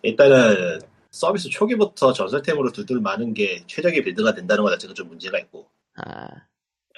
[0.04, 5.66] 일단은 서비스 초기부터 전설템으로 둘둘 만 게 최적의 build가 된다는 것 자체가 좀 문제가 있고
[5.96, 6.28] 아,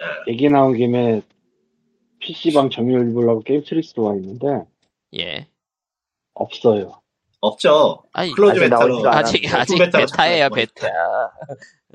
[0.02, 0.32] 예.
[0.34, 1.22] 얘기 나온 김에
[2.22, 4.66] PC방 점유율 보려고 게임 트릭스 들어와 있는데
[5.18, 5.48] 예.
[6.34, 7.02] 없어요.
[7.42, 9.10] 없죠 아니 클로즈 아직 베타로 나오지도.
[9.10, 10.88] 아직 아직 베타로 베타예요 베타.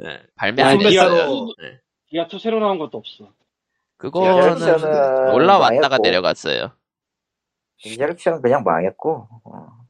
[0.02, 1.10] 예, 오픈 발매 안 오픈 했어요.
[1.10, 1.80] 베타로 예.
[2.12, 3.32] 디아2 새로 나온 것도 없어.
[3.96, 4.62] 그거는
[5.32, 6.72] 올라왔다가 망했고, 내려갔어요.
[7.84, 9.28] 인젝션은 그냥 망했고.
[9.44, 9.86] 어.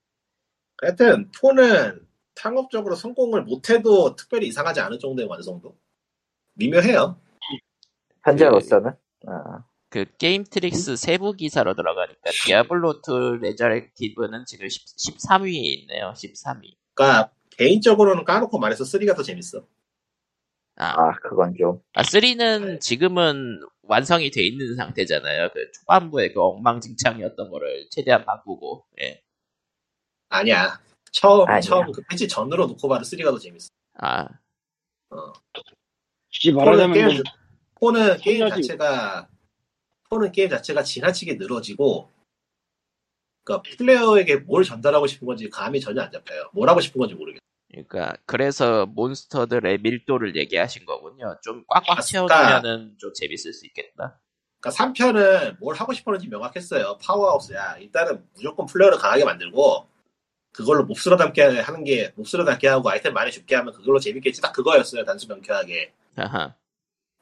[0.83, 5.75] 하여튼 폰은 상업적으로 성공을 못해도 특별히 이상하지 않을 정도의 완성도
[6.55, 7.18] 미묘해요
[8.25, 8.90] 현재로서는.
[9.27, 9.64] 어.
[9.88, 16.12] 그 게임 트릭스 세부 기사로 들어가니까 디아블로 2 레저렉티드는 지금 10, 13위에 있네요.
[16.16, 16.75] 13위.
[16.94, 19.64] 그러니까 개인적으로는 까놓고 말해서 3가 더 재밌어
[20.79, 21.81] 아, 아, 그건 좀.
[21.94, 25.51] 아 3는 지금은 완성이 돼 있는 상태잖아요.
[25.55, 28.85] 그 초반부에 그 엉망진창이었던 거를 최대한 바꾸고.
[29.01, 29.22] 예.
[30.29, 30.81] 아니야
[31.12, 31.61] 처음 아니야.
[31.61, 33.68] 처음 그 패치 전으로 놓고 봐도 3가 더 재밌어
[33.99, 34.29] 아,
[36.31, 37.22] 굳이 four는 말하자면 게임, 뭐
[37.92, 39.29] four는 게임 자체가
[40.11, 42.11] four는 게임 자체가 지나치게 늘어지고
[43.45, 46.51] 그러니까 플레이어에게 뭘 전달하고 싶은 건지 감이 전혀 안 잡혀요.
[46.53, 47.40] 뭘 하고 싶은 건지 모르겠어요.
[47.71, 51.37] 그러니까 그래서 몬스터들의 밀도를 얘기하신 거군요.
[51.42, 52.37] 좀 꽉꽉 맞습니다.
[52.37, 54.19] 채워주면은 좀 재밌을 수 있겠다.
[54.61, 56.99] 그러니까 3편은 뭘 하고 싶었는지 명확했어요.
[57.03, 57.77] powerhouse야.
[57.79, 59.88] 일단은 무조건 플레이어를 강하게 만들고
[60.53, 64.01] 그걸로 mob 쓸어 담게 하는 게 mob 쓸어 담게 하고 아이템 많이 줍게 하면 그걸로
[64.01, 64.40] 재밌겠지.
[64.40, 65.05] 딱 그거였어요.
[65.05, 65.92] 단순 명쾌하게.
[66.16, 66.55] 아하.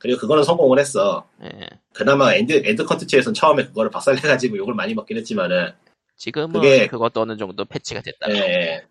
[0.05, 1.27] 그리고 그거는 성공을 했어.
[1.43, 1.49] 예.
[1.95, 5.73] 그나마 end end contents에서는 처음에 그거를 박살내가지고 욕을 많이 먹긴 했지만은
[6.17, 8.31] 지금은 그게- 그것도 어느 정도 패치가 됐다.
[8.31, 8.85] 예.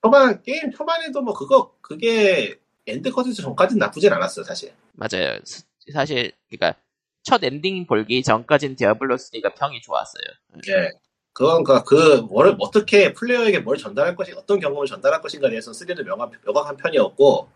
[0.00, 2.54] 초반 게임 초반에도 뭐 그거 그게
[2.86, 4.72] end contents 전까지는 나쁘진 않았어요 사실.
[4.92, 5.36] 맞아요.
[5.42, 6.78] 스- 사실 그러니까
[7.24, 10.22] 첫 엔딩 보기 전까진 디아블로 3가 평이 좋았어요.
[10.68, 10.90] 예.
[11.32, 11.96] 그건 그, 그,
[12.30, 17.50] 뭘, 어떻게 플레이어에게 뭘 전달할 것이, 어떤 경험을 전달할 것인가에 대해서 3는 명확, 명확한 편이었고,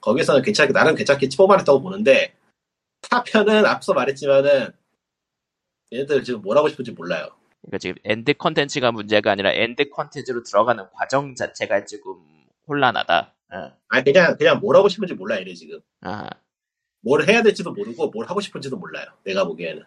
[0.00, 2.34] 거기서는 괜찮게, 나름 괜찮게 뽑아냈다고 보는데,
[3.02, 4.72] 4편은 앞서 말했지만은,
[5.92, 7.28] 얘네들 지금 뭘 하고 싶은지 몰라요.
[7.62, 12.14] 그러니까 지금 end contents가 문제가 아니라 end contents로 들어가는 과정 자체가 지금
[12.66, 13.34] 혼란하다.
[13.52, 13.72] 어.
[13.88, 15.80] 아니, 그냥, 그냥 뭘 하고 싶은지 몰라, 얘네 지금.
[16.02, 16.28] 아,
[17.02, 19.06] 뭘 해야 될지도 모르고, 뭘 하고 싶은지도 몰라요.
[19.24, 19.82] 내가 보기에는.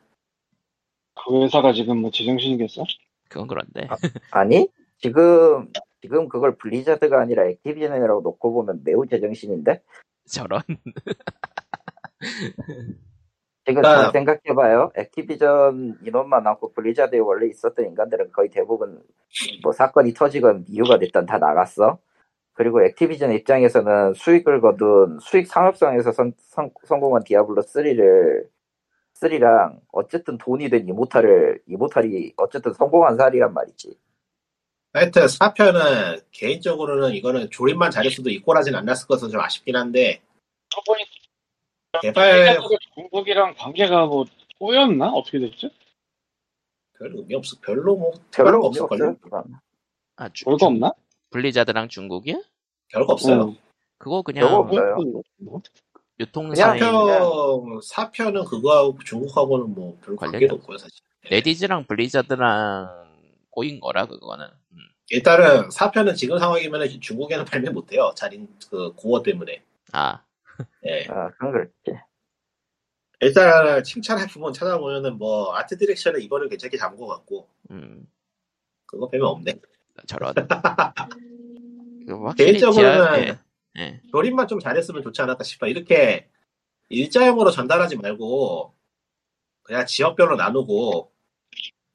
[1.15, 2.83] 그 회사가 지금 뭐 제정신이겠어?
[3.29, 3.87] 그건 그런데.
[4.31, 4.67] 아니?
[4.97, 5.71] 지금,
[6.03, 9.81] 지금 그걸 블리자드가 아니라 액티비전이라고 놓고 보면 매우 제정신인데?
[10.27, 10.59] 저런.
[13.65, 14.91] 지금 그러니까- 잘 생각해봐요.
[14.97, 19.01] 액티비전 인원만 남고 블리자드에 원래 있었던 인간들은 거의 대부분
[19.63, 21.97] 뭐 사건이 터지건 이유가 됐든 다 나갔어.
[22.51, 28.45] 그리고 액티비전 입장에서는 수익을 거둔 수익 상업성에서 성, 공한 디아블로 3를
[29.21, 33.97] 3랑 어쨌든 돈이 된 이모탈을 이모탈이 어쨌든 성공한 사리란 말이지.
[34.93, 40.21] 하여튼 4편은, 개인적으로는 이거는 조립만 잘했어도 이꼴하진 않았을 것은 좀 아쉽긴 한데,
[40.69, 41.03] 저번에
[42.01, 42.57] 개발,
[42.93, 44.25] 중국이랑 관계가 뭐
[44.59, 45.09] 꼬였나?
[45.09, 45.69] 어떻게 됐죠?
[46.99, 47.57] 별 의미 없어.
[47.61, 48.65] 별로 뭐, 별로 별로?
[48.67, 49.17] 없어요.
[49.17, 49.43] 그건.
[50.15, 50.91] 아, 주- 별거 없나?
[51.31, 52.35] 블리자드랑 중국이야?
[52.89, 53.41] 별거 없어요.
[53.49, 53.57] 응.
[53.97, 54.97] 그거 그냥 저거 없어요.
[55.37, 55.61] 뭐?
[56.19, 60.99] 유통사의 그냥- 4편, 4편은 그거하고 중국하고는 뭐별 관련이 관계도 없고요, 사실.
[61.31, 63.03] 넷이즈랑 블리자드랑
[63.49, 64.47] 꼬인 거라 그거는.
[65.13, 65.15] 음.
[65.15, 68.11] 일단은 4편은 지금 상황이면 중국에는 발매 못해요.
[68.15, 69.63] 자린 그 고어 때문에.
[69.91, 70.23] 아,
[70.85, 71.05] 예.
[71.09, 72.01] 아, 그건 그렇지.
[73.19, 78.05] 일단 칭찬할 부분 찾아보면은 뭐 art direction은 이거를 괜찮게 잡은 것 같고 음,
[78.85, 79.53] 그거 빼면 없네.
[80.07, 80.33] 저런.
[82.37, 83.39] 개인적으로는 예.
[83.79, 84.01] 예.
[84.11, 85.67] 조립만 좀 잘했으면 좋지 않을까 싶어.
[85.67, 86.27] 이렇게
[86.89, 88.73] 일자형으로 전달하지 말고
[89.63, 91.12] 그냥 지역별로 나누고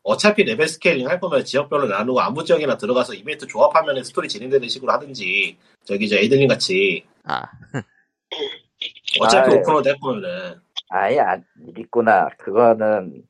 [0.09, 4.91] 어차피 level scaling 할 거면 지역별로 나누고 아무 지역이나 들어가서 이벤트 조합하면 스토리 진행되는 식으로
[4.93, 7.43] 하든지 저기 저 엘든링 같이 아,
[9.21, 9.59] 어차피 아유.
[9.59, 11.45] open world 할 거면은 아예 안
[11.77, 12.31] 있구나.
[12.39, 13.23] 그거는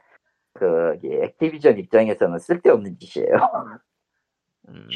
[0.52, 3.26] 그이 액티비전 입장에서는 쓸데없는 짓이에요.
[4.68, 4.88] 음,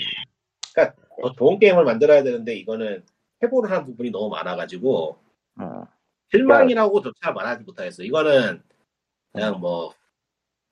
[1.21, 3.05] 더 좋은 게임을 만들어야 되는데 이거는
[3.43, 5.19] 해보를 한 부분이 너무 많아가지고
[5.59, 5.85] 음.
[6.31, 8.05] 실망이라고조차 말하지 못하겠어.
[8.05, 8.63] 이거는
[9.33, 9.93] 그냥 뭐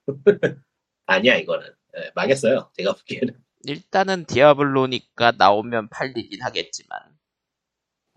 [1.05, 2.69] 아니야 이거는 예, 망했어요.
[2.73, 3.33] 제가 보기에는
[3.63, 6.99] 일단은 디아블로니까 나오면 팔리긴 하겠지만.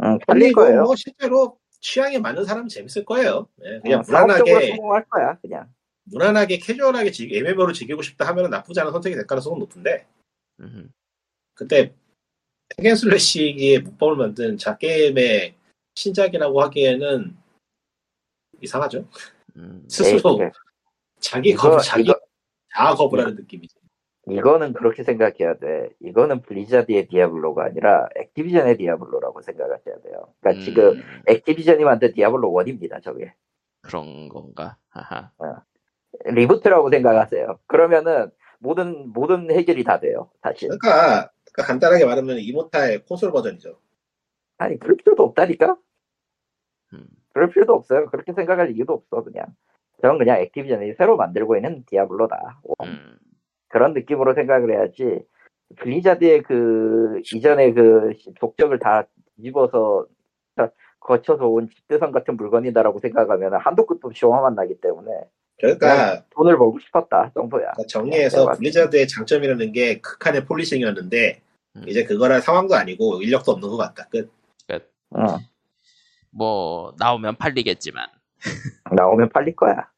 [0.03, 0.85] 음, 팔릴 거예요.
[0.85, 3.49] 뭐 실제로 취향에 맞는 사람은 재밌을 거예요.
[3.63, 5.39] 예, 그냥 사업적으로 무난하게 성공할 거야.
[5.41, 5.73] 그냥.
[6.05, 10.07] 무난하게 캐주얼하게 즐기, MMO로 즐기고 싶다 하면 나쁘지 않은 선택이 될 가능성은 높은데
[10.61, 10.93] 음,
[11.55, 11.95] 그때
[12.79, 15.55] 핵앤슬래시기에 무법을 만든 자게임의
[15.95, 17.37] 신작이라고 하기에는
[18.61, 19.09] 이상하죠.
[19.57, 20.51] 음, 스스로 에이,
[21.21, 22.13] 자기 겁, 자기
[22.97, 23.77] 겁을 하는 느낌이지.
[24.27, 25.91] 이거는 그렇게 생각해야 돼.
[26.01, 30.33] 이거는 블리자드의 디아블로가 아니라 액티비전의 디아블로라고 생각하셔야 돼요.
[30.41, 33.03] 그러니까 음, 지금 액티비전이 만든 디아블로 1입니다.
[33.03, 33.35] 저게.
[33.83, 34.79] 그런 건가?
[34.89, 35.31] 하하.
[36.25, 37.59] reboot라고 생각하세요.
[37.67, 40.31] 그러면은 모든 모든 해결이 다 돼요.
[40.43, 40.69] 사실.
[40.69, 43.79] 그러니까, 그러니까 간단하게 말하면 이모탈 콘솔 버전이죠.
[44.57, 45.77] 아니 그럴 필요도 없다니까.
[46.95, 48.07] 음, 그럴 필요도 없어요.
[48.07, 49.47] 그렇게 생각할 이유도 없어 그냥.
[50.05, 52.61] 저는 그냥 액티비전이 새로 만들고 있는 디아블로다.
[52.83, 53.17] 음,
[53.69, 55.25] 그런 느낌으로 생각을 해야지.
[55.77, 59.05] 블리자드의 그 이전에 그 족적을 다
[59.37, 60.07] 뒤집어서
[60.57, 65.11] 다 거쳐서 온 집대성 같은 물건이다라고 생각하면 한도 끝도 없이 화만 나기 때문에
[65.59, 67.73] 그러니까 돈을 벌고 싶었다 정도야.
[67.89, 71.41] 정리해서 맞- 블리자드의 장점이라는 게 극한의 폴리싱이었는데
[71.77, 71.83] 음.
[71.87, 74.07] 이제 그거랑 상황도 아니고 인력도 없는 것 같다.
[74.11, 74.31] 끝.
[75.17, 75.25] 응.
[76.31, 78.07] 뭐 나오면 팔리겠지만.
[78.95, 79.89] 나오면 팔릴 거야.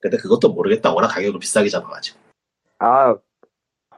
[0.00, 0.92] 근데 그것도 모르겠다.
[0.92, 2.18] 워낙 가격도 비싸게 잡아가지고.
[2.78, 3.16] 아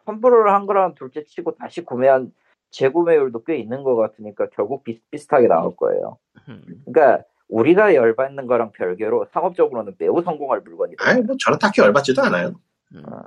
[0.04, 2.32] 환불을 한 거랑 둘째 치고 다시 구매한
[2.70, 6.18] 재구매율도 꽤 있는 것 같으니까 결국 비슷비슷하게 나올 거예요.
[6.48, 11.04] 음, 그러니까 우리가 열받는 거랑 별개로 상업적으로는 매우 성공할 물건이다.
[11.04, 12.60] 아니 뭐 저는 딱히 열받지도 않아요.
[12.94, 13.02] 음.
[13.06, 13.22] 어.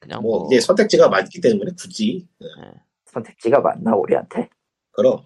[0.00, 2.46] 그냥 뭐 뭐, 이제 선택지가 많기 때문에 굳이 네,
[3.06, 4.50] 선택지가 많나 우리한테?
[4.92, 5.24] 그럼.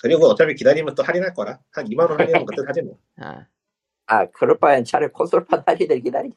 [0.00, 2.98] 그리고 어차피 기다리면 또 할인할 거라 한 2만 원 할인하면 그때 사지 뭐.
[3.18, 3.46] 아,
[4.06, 6.30] 아 그럴 바엔 차라리 콘솔판 할인을 기다리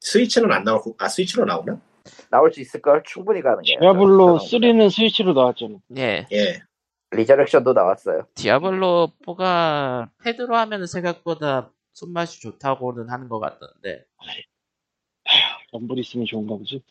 [0.00, 1.80] 스위치는 안 나오고 아 스위치로 나오나?
[2.30, 3.78] 나올 수 있을 걸 충분히 가능해요.
[3.80, 5.76] 디아블로 저는 3는 스위치로 나왔잖아.
[5.98, 6.26] 예.
[6.32, 6.60] 예.
[7.10, 8.26] 리저렉션도 나왔어요.
[8.34, 14.04] 디아블로 4가 패드로 하면 생각보다 손맛이 좋다고는 하는 것 같던데.
[15.72, 16.82] rumble 있으면 좋은가 보지.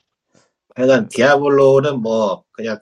[0.76, 2.80] 하여간 디아블로는 뭐 그냥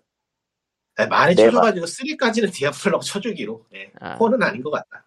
[1.09, 3.65] 많이 네, 쳐줘가지고 3까지는 디아블로라고 쳐주기로.
[3.73, 3.91] 예.
[3.99, 5.04] 아, 4는 아닌 것 같다.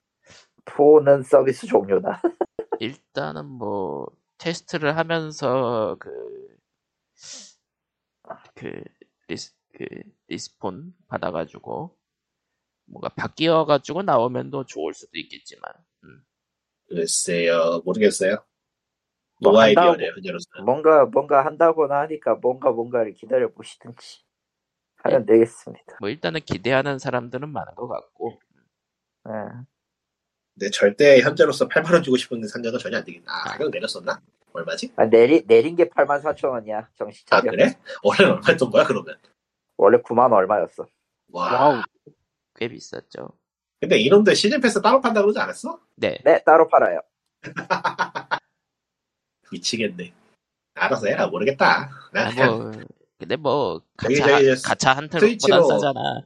[0.69, 2.23] 4는 서비스 종료다.
[2.81, 4.07] 일단은 뭐
[4.39, 6.11] 테스트를 하면서 그,
[8.55, 8.83] 그,
[9.29, 9.85] 리스, 그
[10.29, 11.97] response 받아가지고
[12.87, 15.71] 뭔가 바뀌어가지고 나오면 더 좋을 수도 있겠지만.
[16.05, 16.25] 음.
[16.89, 18.39] 글쎄요 모르겠어요.
[19.41, 19.97] 뭐노 한다고-.
[20.65, 24.25] 뭔가 뭔가 한다거나 하니까 뭔가 뭔가를 기다려 보시든지
[25.05, 25.99] 하면 되겠습니다.
[26.01, 28.41] 뭐 일단은 기대하는 사람들은 많은 것 같고.
[29.29, 29.33] 예.
[30.59, 33.31] 근데 절대 현재로서 8만 원 주고 싶은데 생각은 전혀 안 되겠다.
[33.33, 34.21] 아 가격 내렸었나?
[34.53, 34.93] 얼마지?
[34.97, 36.89] 아, 내리, 내린 게 8만 4천 원이야.
[36.99, 37.53] 정신 아 차려.
[37.53, 37.79] 그래?
[38.03, 39.17] 원래는 얼마였던 거야 그러면?
[39.77, 40.89] 원래 9만 얼마였어.
[41.31, 41.53] 와.
[41.53, 41.83] 와우.
[42.57, 43.31] 꽤 비쌌죠.
[43.81, 45.79] 근데 이놈들 season pass 따로 판다고 그러지 않았어?
[45.95, 46.19] 네.
[46.25, 47.01] 네, 따로 팔아요.
[49.53, 50.13] 미치겠네.
[50.75, 51.89] 알아서 해라 모르겠다.
[52.13, 52.73] 나 아, 뭐,
[53.17, 54.27] 근데 뭐, 가차,
[54.65, 56.23] 가차 한테보단 스위치로- 싸잖아.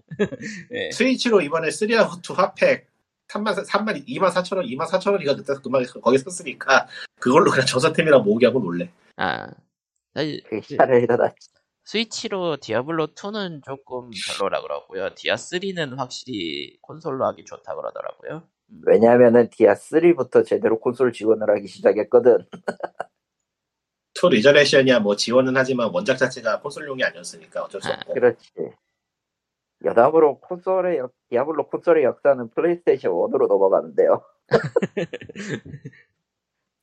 [0.70, 0.90] 네.
[0.92, 2.91] 스위치로 이번에 3하고 2 핫팩
[3.32, 6.86] 3만 3만 2만 4천 원, 2만 4천 원이가 그때 그만 거기 썼으니까
[7.18, 8.90] 그걸로 그냥 저사템이랑 모으기 하고 놀래.
[9.16, 9.48] 아.
[10.14, 11.48] 사실 그더 낫지.
[11.84, 15.14] 스위치로 디아블로 2는 조금 별로라 그러고요.
[15.14, 18.46] 디아 3는 확실히 콘솔로 하기 좋다 그러더라고요.
[18.86, 22.46] 왜냐면은 디아 3부터 제대로 콘솔 지원을 하기 시작했거든.
[24.14, 28.14] two 리저렉션이야 뭐 지원은 하지만 원작 자체가 콘솔용이 아니었으니까 어쩔 수 아, 없고.
[28.14, 28.50] 그렇지.
[29.84, 34.22] 여담으로 콘솔의 역, 디아블로 콘솔의 역사는 플레이스테이션 1으로 넘어가는데요.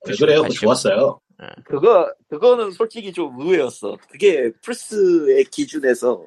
[0.08, 0.48] 왜 그래요?
[0.50, 1.20] 좋았어요.
[1.66, 3.98] 그거 그거는 솔직히 좀 의외였어.
[4.10, 6.24] 그게 플스의 기준에서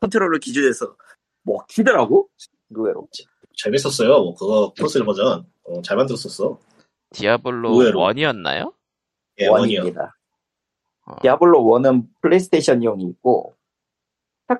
[0.00, 0.94] 컨트롤러 기준에서
[1.42, 2.28] 먹히더라고.
[2.70, 3.08] 의외로.
[3.56, 4.08] 재밌었어요.
[4.22, 6.58] 뭐 그거 콘솔 버전 어, 잘 만들었었어.
[7.12, 8.00] 디아블로 의외로.
[8.00, 8.72] 1이었나요?
[9.38, 9.78] 예, one이요.
[9.80, 10.16] one입니다.
[11.06, 11.16] 어.
[11.22, 13.54] 디아블로 1은 플레이스테이션용이 있고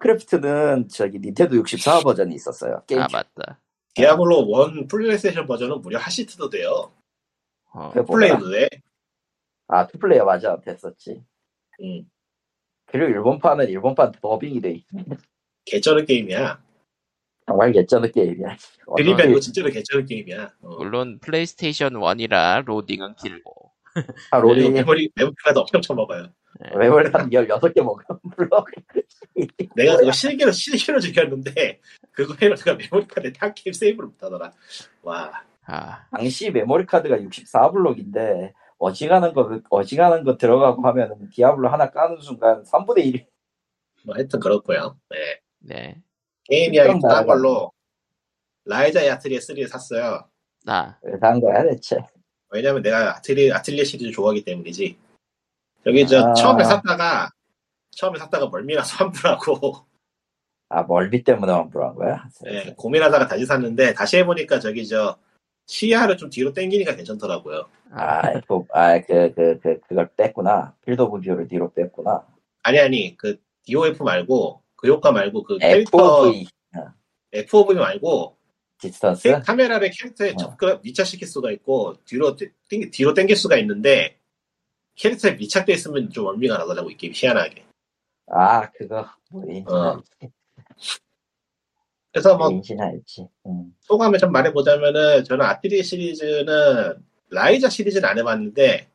[0.00, 2.82] 스타크래프트는 저기 닌텐도 64 버전이 있었어요.
[2.86, 3.60] 게임 아 맞다.
[3.94, 6.92] 디아블로 1 플레이스테이션 버전은 무려 하시트도 돼요.
[7.72, 8.04] 어, 그?
[8.04, 8.68] 플레이도 돼.
[9.66, 11.22] 아 two player 맞아 됐었지.
[11.82, 12.08] 음.
[12.86, 14.72] 그리고 일본판은 일본판 더빙이 돼.
[14.72, 14.86] 있-
[15.64, 16.62] 개쩌는 게임이야.
[17.46, 18.56] 정말 개쩌는 게임이야.
[18.86, 20.52] 어떻게- 아니고 진짜로 개쩌는 게임이야.
[20.62, 20.76] 어.
[20.76, 23.72] 물론 플레이스테이션 1이라 로딩은 길고.
[24.30, 26.28] 아, 롤이 메모리 메모리카드 엄청 쳐먹어요.
[26.78, 28.02] 메모리 한 16개 먹어.
[28.36, 28.50] 물론.
[29.76, 31.80] 내가 그거 실기로 실기로 즐겼는데
[32.12, 34.52] 그거 해로 내가 메모리카드 한 게임 세이브를 못하더라.
[35.02, 35.32] 와.
[35.66, 42.62] 아 당시 메모리 카드가 64블록인데 어지간한 거 어지간한 거 들어가고 하면은 디아블로 하나 까는 순간
[42.64, 43.26] 3분의 1이
[44.04, 44.96] 뭐 하여튼 그렇고요.
[45.10, 45.40] 네.
[45.60, 45.96] 네.
[46.44, 47.70] 게임 이야기 딴 걸로
[48.64, 50.24] 라이자 아틀리에 3를 샀어요.
[50.66, 51.96] 아 왜 산 거야 대체?
[52.52, 54.98] 왜냐면 내가 아틀리에, 아틀리에 시리즈 좋아하기 때문이지.
[55.86, 56.34] 여기 저 아.
[56.34, 57.30] 처음에 샀다가
[57.92, 59.74] 처음에 샀다가 멀미나서 환불하고
[60.68, 62.24] 아 멀미 때문에 환불한 거야?
[62.46, 65.16] 예, 고민하다가 다시 샀는데 다시 해보니까 저기 저
[65.66, 67.66] 시야를 좀 뒤로 당기니까 괜찮더라고요.
[67.92, 70.74] 아, 아, 그, 아, 그, 그, 그, 그걸 뺐구나.
[70.84, 72.24] field of view를 뒤로 뺐구나.
[72.62, 76.46] 아니 아니 그 DOF 말고 그 효과 말고 그 캐릭터 FOV
[77.32, 78.36] FOV 말고
[78.78, 79.22] distance?
[79.28, 80.36] 캐- 카메라를 캐릭터에 어.
[80.36, 84.19] 접근 밀착시킬 수가 있고 뒤로 땡, 뒤로 당길 수가 있는데
[85.00, 87.64] 캐릭터에 밀착돼 있으면 좀 멀미가 나더라고 이 게임 희한하게.
[88.26, 90.02] 아, 그거, 뭐인지 어.
[92.12, 93.26] 그래서 뭐 뭐인지 알지.
[93.46, 93.74] 음.
[93.80, 98.88] 소감을 좀 말해보자면은 저는 아틀리에 시리즈는 라이자 시리즈는 안 해봤는데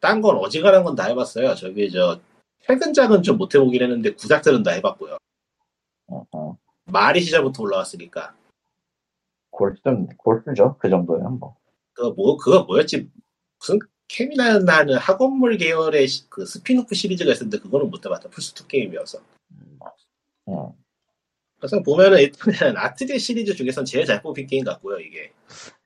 [0.00, 1.54] 딴 건 어지간한 건 다 해봤어요.
[1.56, 2.20] 저기 저
[2.60, 5.18] 최근작은 좀 못 해보긴 했는데 구작들은 다 해봤고요.
[6.08, 6.56] 어, 어.
[6.84, 8.34] 마리 시절부터 올라왔으니까
[9.50, 10.76] 골든, 골든죠?
[10.78, 11.56] 그 정도면 뭐.
[11.92, 13.10] 그거 뭐 그거 뭐였지
[13.58, 13.78] 무슨
[14.16, 18.28] 케미나나 하는 학원물 계열의 시- 그 스피노프 시리즈가 있었는데 그거는 못 해봤다.
[18.28, 19.18] 플스2 게임이어서.
[19.52, 19.78] 음,
[20.48, 20.68] 음.
[21.58, 25.32] 그래서 보면은 일단은 아틀리에 시리즈 중에선 제일 잘 뽑힌 게임 같고요 이게.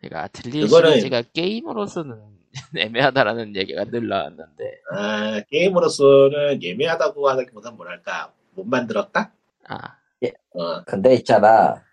[0.01, 2.17] 그러니까 아틀리 그거는- 시리즈가 게임으로서는
[2.77, 4.81] 애매하다라는 얘기가 늘 나왔는데.
[4.91, 9.33] 아 게임으로서는 예매하다고 하기보단 뭐랄까 못 만들었다?
[9.69, 9.97] 아.
[10.55, 10.83] 어.
[10.85, 11.85] 근데 있잖아.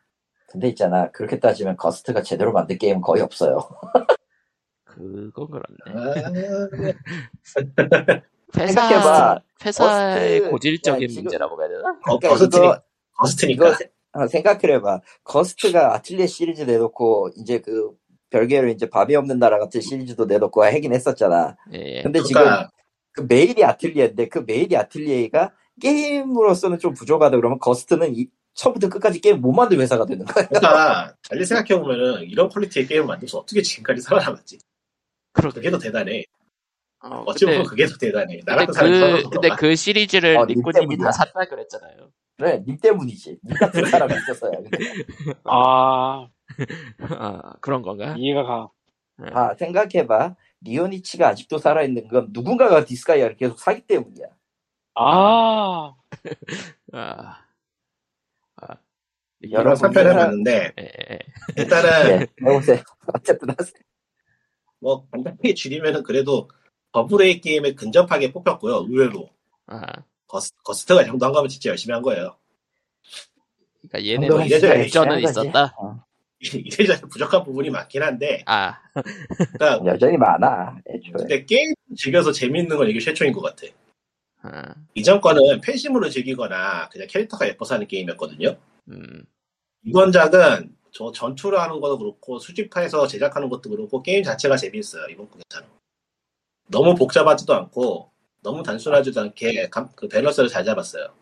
[0.48, 1.12] 근데 있잖아.
[1.12, 3.60] 그렇게 따지면 거스트가 제대로 만든 게임은 거의 없어요.
[4.96, 5.78] 그건 그렇네.
[5.88, 6.14] 아,
[8.58, 9.42] 회사 생각해봐.
[9.66, 11.82] 회사의 거스트- 고질적인 야, 지금- 문제라고 해야 되나?
[12.00, 12.82] 거, 그러니까 거스트니, 이거,
[13.18, 15.02] 거스트니까 이거 세- 어, 생각해봐.
[15.24, 17.92] 거스트가 아틀리에 시리즈 내놓고, 이제 그,
[18.30, 21.56] 별개로 이제 밤이 없는 나라 같은 시리즈도 내놓고 하긴 했었잖아.
[21.74, 22.02] 예.
[22.02, 22.72] 근데 지금 그러니까
[23.12, 29.40] 그 메인이 아틀리에인데 그 메인이 아틀리에가 게임으로서는 좀 부족하다 그러면 거스트는 이- 처음부터 끝까지 게임
[29.42, 30.48] 못 만든 회사가 되는 거야.
[30.48, 34.58] 그러니까 잘 생각해 보면은 이런 퀄리티의 게임을 만들어서 어떻게 지금까지 살아남았지
[35.34, 35.56] 그렇게.
[35.56, 36.24] 그게 더 대단해
[37.04, 40.38] 어, 어찌 보면 그게 더 대단해 나 근데 같은 사람이 그 살아서 근데 그 시리즈를
[40.38, 41.06] 어, 때문이야.
[41.06, 42.12] 다 샀다 그랬잖아요.
[42.38, 43.40] 그래, 님 때문이지.
[43.44, 44.52] 님 같은 사람이 있었어야.
[45.44, 46.28] 아,
[47.00, 48.16] 아, 그런 건가?
[48.18, 48.70] 이해가 가.
[49.34, 50.36] 아, 생각해봐.
[50.62, 54.28] 니혼이치가 아직도 살아있는 건 누군가가 디스가이아를 계속 사기 때문이야.
[54.96, 55.94] 아,
[56.94, 57.38] 아,
[58.62, 58.68] 아,
[59.52, 61.20] 여러 3편 이거는- 해봤는데 예, 예.
[61.58, 62.82] 일단은 네, 해보세요.
[63.14, 63.74] 어쨌든 하세요.
[64.84, 66.50] 뭐 간단하게 줄이면은 그래도
[66.92, 69.30] 버블레이 게임에 근접하게 뽑혔고요 의외로.
[69.66, 69.82] 아,
[70.28, 72.36] 거스, 거스트가 이 정도 한 거면 진짜 열심히 한 거예요.
[73.82, 74.06] 그러니까
[74.38, 75.20] 열심히 발전은.
[75.22, 75.74] 있었다.
[75.78, 76.04] 어,
[76.40, 78.44] 이래저래 부족한 부분이 많긴 한데.
[78.46, 78.78] 아,
[79.54, 80.78] 그러니까 여전히 많아.
[80.90, 81.14] 애초에.
[81.16, 83.66] 근데 게임 즐겨서 재밌는 건 이게 최초인 것 같아.
[84.42, 88.58] 아, 이전 거는 팬심으로 즐기거나 그냥 캐릭터가 예뻐서 하는 게임이었거든요.
[88.90, 89.24] 음,
[89.86, 95.28] 이번 작은 저 전투를 하는 것도 그렇고 수집해서 제작하는 것도 그렇고 게임 자체가 재밌어요 이번
[95.30, 95.68] 거 괜찮아
[96.70, 98.10] 너무 복잡하지도 않고
[98.42, 101.14] 너무 단순하지도 않게 감- 그 밸런스를 잘 잡았어요.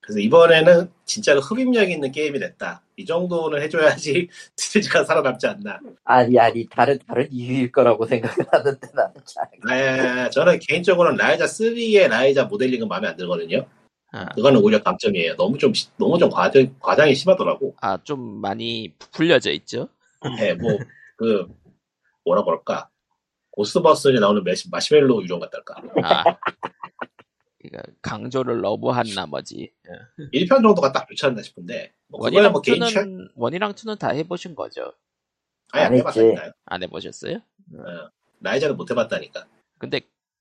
[0.00, 2.82] 그래서 이번에는 진짜로 흡입력 있는 게임이 됐다.
[2.96, 5.78] 이 정도는 해줘야지 시리즈가 살아남지 않나.
[6.04, 9.48] 아니, 아니, 다른, 다른 이유일 거라고 생각을 하는데 나는 잘.
[9.68, 13.66] 아, 저는 개인적으로는 라이자 3의 라이자 모델링은 마음에 안 들거든요
[14.12, 18.92] 아, 그거는 오히려 감점이에요 너무 좀 시- 너무 좀 과장, 과장이 심하더라고 아, 좀 많이
[19.12, 19.88] 풀려져 있죠.
[20.38, 20.78] 네, 뭐,
[21.16, 21.46] 그,
[22.24, 22.88] 뭐라 그럴까.
[23.50, 25.74] 고스버스에 나오는 메시, 마시멜로 유령 같달까.
[26.04, 26.24] 아,
[27.60, 29.72] 그러니까 강조를 너무한 나머지.
[29.88, 30.38] 예.
[30.40, 31.92] 1편 정도가 딱 좋지 않나 싶은데.
[32.08, 33.04] 뭐 원이랑 뭐 개인 취향?
[33.04, 34.92] 투는 원이랑 투는 다 해보신 거죠?
[35.72, 35.94] 아니, 안.
[35.94, 36.52] 해봤다니까요.
[36.66, 37.40] 안 해보셨어요?
[38.40, 39.46] 라이자는 못 해봤다니까.
[39.78, 40.00] 근데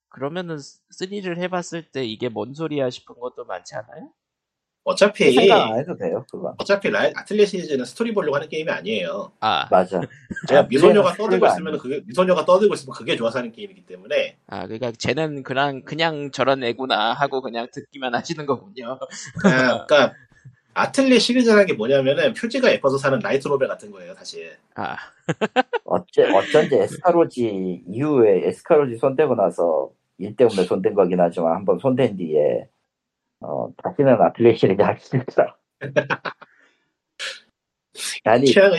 [0.09, 4.11] 그러면은 3를 해봤을 때 이게 뭔 소리야 싶은 것도 많지 않아요?
[4.83, 9.33] 어차피 생각 안 해도 돼요 그거 어차피 라이, 아틀리에 시리즈는 스토리 보려고 하는 게임이 아니에요.
[9.41, 9.99] 아, 맞아
[10.47, 11.77] 자, 미소녀가 떠들고 있으면.
[11.77, 16.63] 그게 미소녀가 떠들고 있으면 그게 좋아서 하는 게임이기 때문에 아, 그러니까 쟤는 그냥 그냥 저런
[16.63, 18.97] 애구나 하고 그냥 듣기만 하시는 거군요.
[19.43, 20.13] 아, 그러니까
[20.77, 24.55] 아틀리에 시리즈라는 게 뭐냐면은 표지가 예뻐서 사는 라이트 노벨 같은 거예요, 사실.
[24.75, 24.95] 아,
[25.85, 32.69] 어째, 어쩐지 에스카로지 이후에 에스카로지 손대고 나서 일 때문에 손댄 거긴 하지만 한번 손댄 뒤에
[33.39, 35.55] 어, 다시는 아틀레 시리즈 하기 싫더라.
[38.25, 38.77] 아니 취향을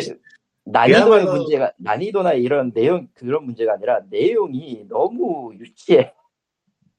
[0.65, 6.13] 난이도의 그야말로- 문제가 난이도나 이런 내용 그런 문제가 아니라 내용이 너무 유치해.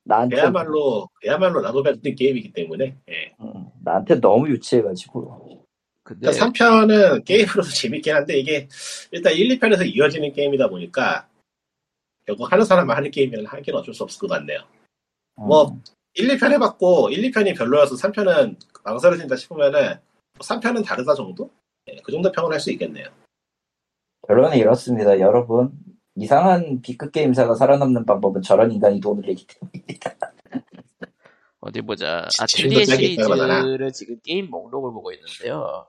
[0.09, 2.97] 나한테 그야말로 그야말로 라노벨 같은 게임이기 때문에.
[3.09, 3.35] 예.
[3.41, 5.65] 음, 나한테 너무 근데 유치해가지고
[6.03, 8.67] 그러니까 3편은 게임으로서 재밌긴 한데 이게
[9.11, 11.27] 일단 1, 2편에서 이어지는 게임이다 보니까
[12.25, 14.61] 결국 하는 사람만 하는 게임이라 하기는 어쩔 수 없을 것 같네요.
[15.35, 15.81] 뭐, 음,
[16.15, 19.95] 1, 2편 해봤고 1, 2편이 별로여서 3편은 망설여진다 싶으면은
[20.39, 21.51] 3편은 다르다 정도?
[21.87, 23.05] 예, 그 정도 평을 할 수 있겠네요.
[24.27, 25.71] 결론은 이렇습니다, 여러분.
[26.15, 30.11] 이상한 B급 게임사가 살아남는 방법은 저런 인간이 돈을 내기 때문입니다.
[31.61, 32.25] 어디 보자.
[32.29, 32.85] 지- 아틀리에.
[32.85, 35.85] 시리즈를 지금 게임 목록을 보고 있는데요.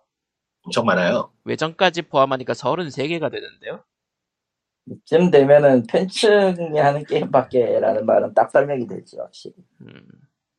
[0.63, 1.31] 엄청 많아요.
[1.45, 3.83] 외전까지 포함하니까 33개가 되는데요.
[4.87, 9.55] 이쯤 되면은 팬층이 하는 게임밖에라는 말은 딱 설명이 되지 확실히.
[9.83, 10.07] 음.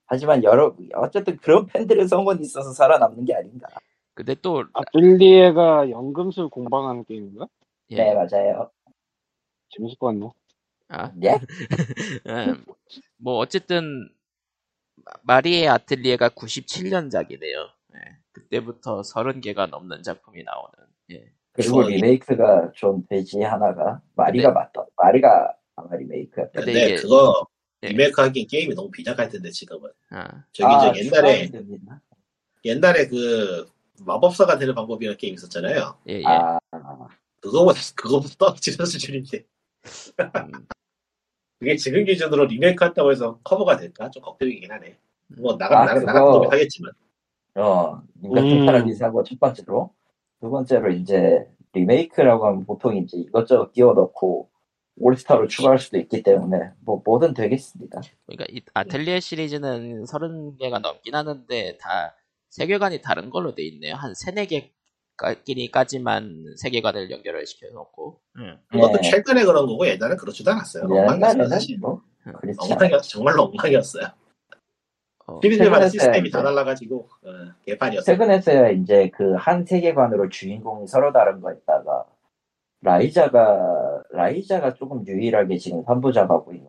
[0.06, 3.68] 하지만 여러 어쨌든 그런 팬들의 성원이 있어서 살아남는 게 아닌가.
[4.14, 7.48] 근데 또 아틀리에가 연금술 공방하는 게임인가?
[7.92, 7.96] 예.
[7.98, 8.70] 네 맞아요.
[9.72, 10.30] 재밌을 것 같네.
[10.90, 11.40] 아, 네?
[12.28, 12.66] 음,
[13.18, 14.10] 뭐 어쨌든
[15.24, 17.70] 마리의 아틀리에가 97년작이네요.
[17.96, 18.00] 예.
[18.34, 20.72] 그때부터 30개가 넘는 작품이 나오는.
[21.12, 21.32] 예.
[21.54, 24.86] 그리고 리메이크가 좀 되지 하나가 마리가 맞다.
[24.96, 26.52] 마리가 아마 리메이크였다.
[26.54, 27.48] 근데 근데 이게- 그거
[27.84, 27.88] 예.
[27.90, 29.90] 리메이크 하기엔 게임이 너무 비작할 텐데 지금은.
[30.12, 31.50] 아, 저기 아, 저 옛날에.
[32.64, 33.66] 옛날에 그
[34.06, 35.98] 마법사가 되는 방법이라는 게임 있었잖아요.
[36.10, 36.24] 예, 예.
[36.26, 36.60] 아,
[37.40, 39.44] 그거보다 그거보다 떨어지는 수준인데 음,
[41.60, 44.98] 그게 지금 기준으로 리메이크 한다고 해서 커버가 될까 좀 걱정이긴 하네.
[45.40, 46.92] 뭐 나가 아, 나가 나가 도 하겠지만
[47.56, 48.66] 어, 님 같은 음.
[48.66, 49.94] 사람이 사고 첫 번째로
[50.40, 54.50] 두 번째로 이제 리메이크라고 하면 보통 이제 이것저것 끼워 넣고
[54.98, 58.02] 올스타로 추가할 수도 있기 때문에 뭐 뭐든 되겠습니다.
[58.26, 62.16] 그러니까 이 아틀리에 시리즈는 30개가 넘긴 하는데 다
[62.50, 63.96] 세계관이 다른 걸로 돼 있네요.
[63.96, 64.70] 한 3, 4개
[65.44, 68.20] 끼리까지만 세계관을 연결을 시켜놓고.
[68.38, 68.58] 음.
[68.72, 69.10] 그것도 네.
[69.10, 70.84] 최근에 그런 거고 옛날엔 그렇지도 않았어요.
[70.84, 71.78] 엉망이었어요 사실.
[71.80, 72.02] 뭐.
[72.58, 74.06] 엉망이었 정말로 엉망이었어요.
[75.28, 77.30] 어, 시리즈마다 최근에 시스템이 이제- 다 달라가지고 어,
[77.66, 78.06] 개판이었어요.
[78.16, 82.06] 최근에서야 이제 그 한 세계관으로 주인공이 서로 다른 거였다가
[82.82, 86.68] 라이자가 라이자가 조금 유일하게 지금 3부작 하고 있는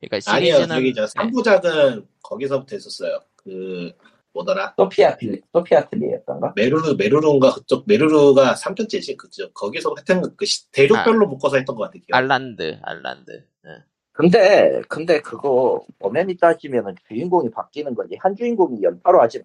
[0.00, 1.12] 그러니까 아니요 시리즈는 저기 저 네.
[1.14, 3.18] 3부작은 거기서부터 했었어요.
[3.36, 3.92] 그
[4.34, 6.52] 뭐더라 소피아 틀리 소피아 틀리였던가?
[6.54, 12.02] 메루르 메루르인가 그쪽 메루르가 3편째지 그쪽 거기서 하여튼 그 시- 대륙별로 묶어서 했던 것 같아요.
[12.12, 13.32] 알란드, 알란드.
[13.66, 13.70] 예.
[14.12, 19.42] 근데 근데 그거 엄연히 따지면은 주인공이 바뀌는 거지 한 주인공이 연타로 하지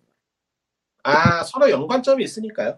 [1.03, 2.77] 아 서로 연관점이 있으니까요.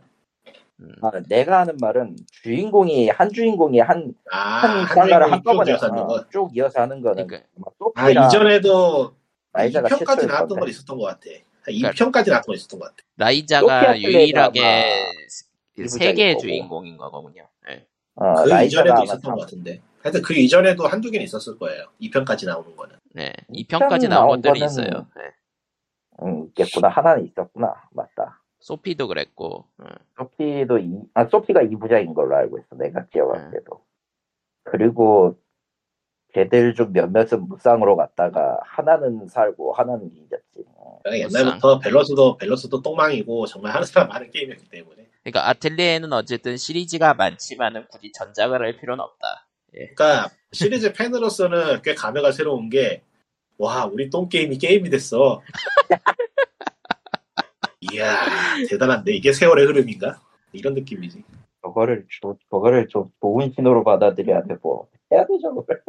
[0.82, 0.92] 음.
[1.02, 6.08] 아, 내가 하는 말은 주인공이 한 주인공이 한한 아한 장르를 한꺼번에 쭉 이어서 하는 어,
[6.08, 6.30] 거.
[6.30, 7.50] 쭉 이어서 하는 거는 그러니까
[7.80, 9.16] 뭐아 이전에도
[9.54, 10.26] 라이자가 2편까지 최초였던데.
[10.34, 11.22] 나왔던 건 있었던 것 같아.
[11.66, 13.04] 그러니까- 2편까지 나왔던 건 있었던 것 같아.
[13.18, 14.62] 라이자가 유일하게
[15.76, 16.38] 그 세계의.
[16.38, 17.48] 주인공인 거군요.
[17.70, 17.86] 예.
[18.16, 19.82] 어, 그 라이자가 이전에도 있었던 삼- 것 같은데.
[20.02, 21.86] 하여튼 그 이전에도 한두 개는 있었을 거예요.
[22.00, 22.96] 2편까지 나오는 거는.
[23.14, 23.34] 네.
[23.52, 25.08] 이 2편까지 편이 나온 것들이 거는- 있어요.
[25.20, 25.32] 예.
[26.24, 28.42] 응, 있겠구나 하나는 있었구나 맞다.
[28.60, 29.66] 소피도 그랬고.
[29.82, 29.86] 음.
[30.18, 33.52] 소피도 이, 아 소피가 2부작인 걸로 알고 있어 내가 기억할 음.
[33.52, 33.82] 때도.
[34.64, 35.38] 그리고
[36.36, 40.66] 걔들 중 몇몇은 무쌍으로 갔다가 하나는 살고 하나는 잊었지.
[40.76, 41.00] 어.
[41.02, 41.30] 그러니까.
[41.30, 45.08] 옛날부터 밸런스도 밸런스도 똥망이고 정말 하는 사람 많은 게임이었기 때문에.
[45.24, 49.48] 그러니까 아틀리에는 어쨌든 시리즈가 많지만은 굳이 전작을 할 필요는 없다.
[49.72, 53.02] 그러니까 시리즈 팬으로서는 꽤 감회가 새로운 게
[53.58, 55.42] 와, 우리 똥 게임이 게임이 됐어.
[57.80, 58.14] 이야,
[58.68, 60.20] 대단한데 이게 세월의 흐름인가?
[60.52, 61.24] 이런 느낌이지.
[61.62, 65.56] 저거를 조, 저거를 좀 좋은 신호로 받아들여야 되고 해야 되죠.
[65.56, 65.82] 그걸.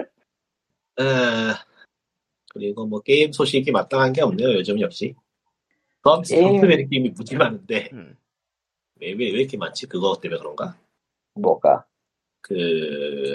[0.98, 1.04] 에,
[2.50, 4.52] 그리고 뭐 게임 소식이 마땅한 게 없네요.
[4.54, 5.14] 요즘 역시.
[6.26, 8.16] 게임- 컴퓨터 게임이 무지 많은데 음.
[9.00, 9.86] 왜, 왜, 왜 이렇게 많지?
[9.86, 10.78] 그거 때문에 그런가?
[11.34, 11.84] 뭐가
[12.40, 13.34] 그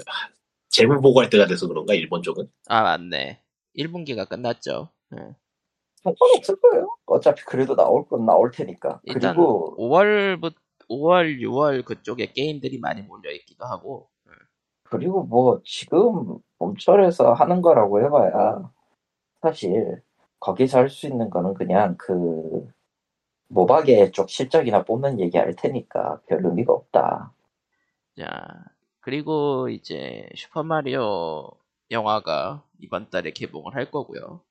[0.69, 1.93] 재무 보고할 때가 돼서 그런가?
[1.93, 2.49] 일본 쪽은?
[2.67, 3.41] 아 맞네.
[3.77, 4.89] 1분기가 끝났죠.
[5.13, 5.35] 예.
[5.97, 6.87] 상관없을 거예요.
[7.05, 9.01] 어차피 그래도 나올 건 나올 테니까.
[9.03, 10.55] 일단 그리고 5월부터
[10.89, 14.09] 5월, 6월 그쪽에 게임들이 많이 몰려 있기도 하고.
[14.91, 18.71] 그리고 뭐 지금 봄철에서 하는 거라고 해봐야
[19.41, 20.01] 사실
[20.39, 22.67] 거기서 할 수 있는 거는 그냥 그
[23.49, 27.33] 모바게 쪽 실적이나 뽑는 얘기 할 테니까 별 의미가 없다.
[28.17, 28.65] 자,
[29.01, 31.51] 그리고 이제 슈퍼마리오
[31.91, 34.41] 영화가 이번 달에 개봉을 할 거고요.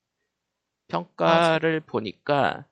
[0.88, 2.66] 평가를 보니까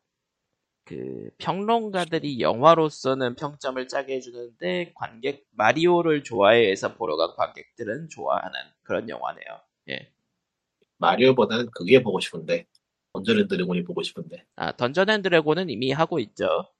[0.88, 9.60] 그 평론가들이 영화로서는 평점을 짜게 해주는데 관객 마리오를 좋아해서 보러 간 관객들은 좋아하는 그런 영화네요.
[9.90, 10.10] 예.
[10.96, 12.66] 마리오보다는 그게 보고 싶은데
[13.12, 16.72] 던전 앤 드래곤이 보고 싶은데 아 던전 앤 드래곤은 이미 하고 있죠.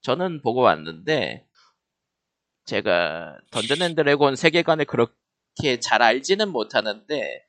[0.00, 1.46] 저는 보고 왔는데
[2.64, 7.44] 제가 던전 앤 드래곤 세계관을 그렇게 잘 알지는 못하는데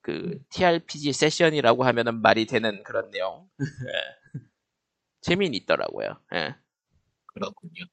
[0.00, 3.48] 그 TRPG 세션이라고 하면은 말이 되는 그런 내용.
[5.28, 6.16] 재미는 있더라고요.
[6.34, 6.54] 예.
[7.26, 7.84] 그렇군요.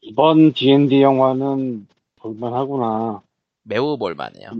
[0.00, 3.22] 이번 D&D 영화는 볼만하구나.
[3.62, 4.50] 매우 볼만해요.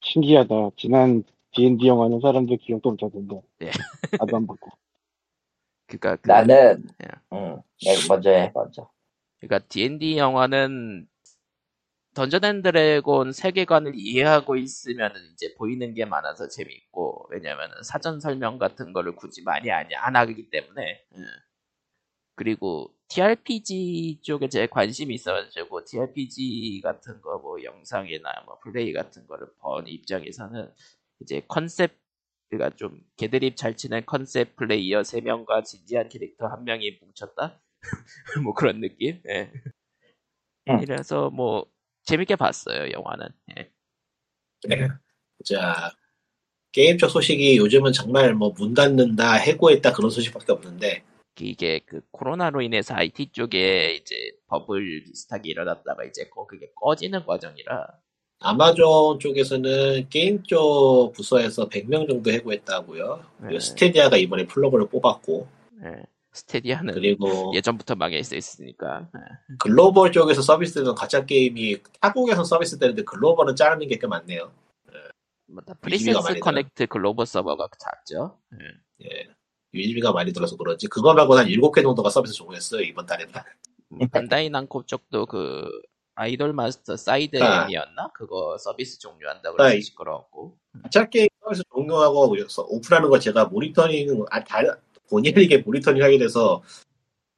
[0.00, 0.70] 신기하다.
[0.76, 1.22] 지난
[1.52, 3.42] D&D 영화는 사람들 기억도 못하던데.
[3.62, 3.70] 예.
[4.18, 4.70] 나도 안 봤고.
[5.86, 7.08] 그니까 그, 나는 예.
[7.32, 8.88] 응, 내가 먼저 해 먼저.
[9.40, 11.08] 그러니까 D&D 영화는
[12.14, 18.92] 던전 앤 드래곤 세계관을 이해하고 있으면 이제 보이는 게 많아서 재미있고 왜냐면 사전 설명 같은
[18.92, 20.82] 거를 굳이 많이 아니 안 하기 때문에
[21.16, 21.20] 예.
[22.36, 29.48] 그리고 TRPG 쪽에 제 관심이 있어가지고 TRPG 같은 거 뭐 영상이나 뭐 플레이 같은 거를
[29.60, 30.72] 본 입장에서는
[31.20, 31.98] 이제 컨셉
[32.50, 37.60] 그러니까 좀 개드립 잘 치는 컨셉 플레이어 3명과 진지한 캐릭터 한 명이 뭉쳤다
[38.44, 39.52] 뭐 그런 느낌 예.
[40.68, 40.80] 응.
[40.82, 41.66] 이래서 뭐
[42.10, 43.70] 재밌게 봤어요 영화는 예.
[44.68, 44.88] 네.
[45.44, 45.92] 자
[46.72, 51.04] 게임 쪽 소식이 요즘은 정말 뭐 문 닫는다 해고했다 그런 소식밖에 없는데
[51.40, 54.14] 이게 그 코로나로 인해서 IT 쪽에 이제
[54.48, 57.86] 버블 비슷하게 일어났다가 이제 거- 그게 꺼지는 과정이라
[58.40, 63.24] 아마존 쪽에서는 게임 쪽 부서에서 100명 정도 해고했다고요.
[63.50, 63.60] 네.
[63.60, 65.46] 스타디아가 이번에 플러그를 뽑았고
[65.84, 66.02] 예.
[66.32, 69.20] 스타디아는 그리고 예전부터 망해 있었으니까 예.
[69.58, 74.52] 글로벌 쪽에서 서비스되던 가챠 게임이 자국에서 서비스 되는데 글로벌은 자르는 게 꽤 많네요.
[75.48, 78.38] 뭐다 유지비가 프린세스 커넥트 글로벌 서버가 작죠.
[79.00, 79.06] 예.
[79.06, 79.26] 예.
[79.74, 83.32] 유지비가 많이 들어서 그런지 그거 말고 한 7개 정도가 서비스 종료했어요 이번 달에는.
[83.92, 85.68] 음, 반다이 남코 쪽도 그
[86.14, 87.66] 아이돌 마스터 사이드 아.
[88.14, 90.56] 그거 서비스 종료한다고 아, 그래서 이- 시끄러웠고.
[90.84, 92.36] 가챠 게임 서비스 종료하고
[92.68, 94.58] 오프라는 걸 제가 모니터링 아, 다,
[95.10, 96.62] 본의 아니게 모니터링 하게 돼서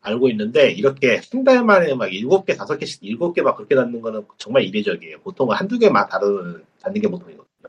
[0.01, 4.64] 알고 있는데 이렇게 한 달 만에 막 7개, 5개씩 7개 막 그렇게 닫는 거는 정말
[4.64, 5.20] 이례적이에요.
[5.20, 7.68] 보통은 한두 개만 닫는, 닫는 게 보통이거든요.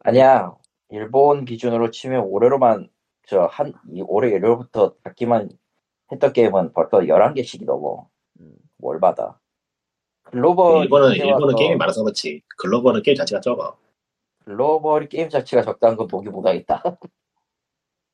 [0.00, 0.54] 아니야
[0.90, 2.88] 일본 기준으로 치면 올해로만
[3.26, 3.72] 저 한
[4.06, 5.48] 올해 1월부터 닫기만
[6.12, 8.08] 했던 게임은 벌써 11개씩이 넘어
[8.40, 8.54] 음.
[8.78, 9.40] 월마다.
[10.24, 12.42] 글로벌 일본은, 일본은 게임이 많아서 그렇지.
[12.58, 13.76] 글로벌은 게임 자체가 적어.
[14.44, 16.82] 글로벌 게임 자체가 적다는 건 보기 못하겠다.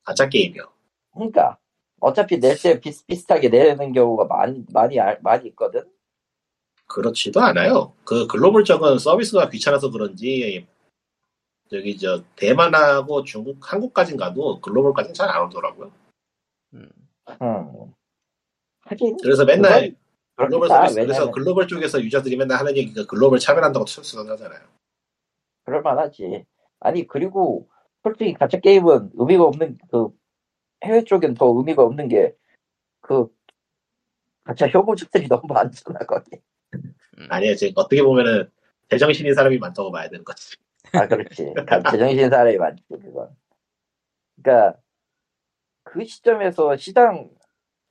[0.03, 0.63] 가짜 게임이요.
[1.13, 1.57] 그러니까
[1.99, 5.83] 어차피 낼 때 비슷비슷하게 내는 경우가 많이 많이 알- 많이 있거든.
[6.87, 7.93] 그렇지도 않아요.
[8.03, 10.67] 그 글로벌 쪽은 서비스가 귀찮아서 그런지
[11.69, 15.91] 저기 저 대만하고 중국, 한국까진 가도 글로벌까지는 잘 안 오더라고요.
[16.73, 16.89] 음.
[17.41, 17.93] 음.
[18.81, 19.95] 하긴 그래서 맨날
[20.35, 20.67] 글로벌.
[20.67, 24.59] 서비스 그래서 왜냐면 글로벌 쪽에서 유저들이 맨날 하는 얘기가 글로벌 차별한다고 철수하잖아요.
[25.63, 26.45] 그럴만하지.
[26.79, 27.69] 아니 그리고
[28.03, 30.09] 솔직히 가짜 게임은 의미가 없는 그
[30.83, 32.35] 해외 쪽엔 더 의미가 없는 게
[33.03, 33.27] 그
[34.43, 36.39] 가짜 혐오주들이 너무 많잖아 거기.
[36.73, 37.27] 음.
[37.29, 37.55] 아니에요.
[37.55, 38.49] 지금 어떻게 보면은
[38.89, 40.55] 제정신인 사람이 많다고 봐야 되는 거지.
[40.93, 41.53] 아 그렇지.
[41.67, 43.35] 가- 제정신 사람이 많지 그건.
[44.41, 44.79] 그러니까
[45.83, 47.29] 그 시점에서 시장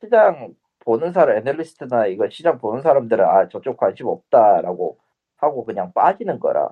[0.03, 4.99] 시장 보는 사람 애널리스트나 이거 시장 보는 사람들은 아 저쪽 관심 없다라고
[5.36, 6.70] 하고 그냥 빠지는 거라.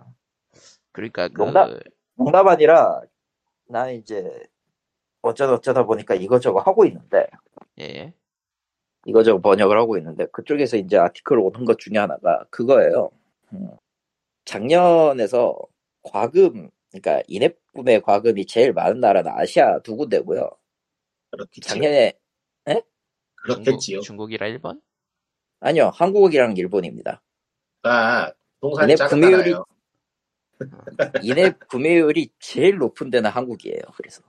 [0.93, 1.79] 그러니까 그 농담?
[2.15, 3.03] 농담 아니라
[3.67, 4.47] 나는 이제
[5.29, 7.27] 어쩌다 어쩌다 보니까 이것저것 하고 있는데
[7.81, 8.13] 예.
[9.07, 13.11] 이거저거 번역을 하고 있는데 그쪽에서 이제 아티클 오는 것 중에 하나가 그거예요.
[13.53, 13.71] 음.
[14.45, 15.57] 작년에서
[16.03, 20.51] 과금, 그러니까 인앱 구매 과금이 제일 많은 나라는 아시아 두 군데고요.
[21.31, 21.69] 그렇겠지.
[21.69, 22.15] 작년에
[23.37, 24.01] 그렇겠지요.
[24.01, 24.81] 중국, 중국이라 일본?
[25.61, 27.23] 아니요 한국이랑 일본입니다.
[27.83, 29.65] 아, 동산이 인앱 작은 구매율이-.
[31.23, 33.81] 인앱 구매율이 제일 높은 데는 한국이에요.
[33.97, 34.23] 그래서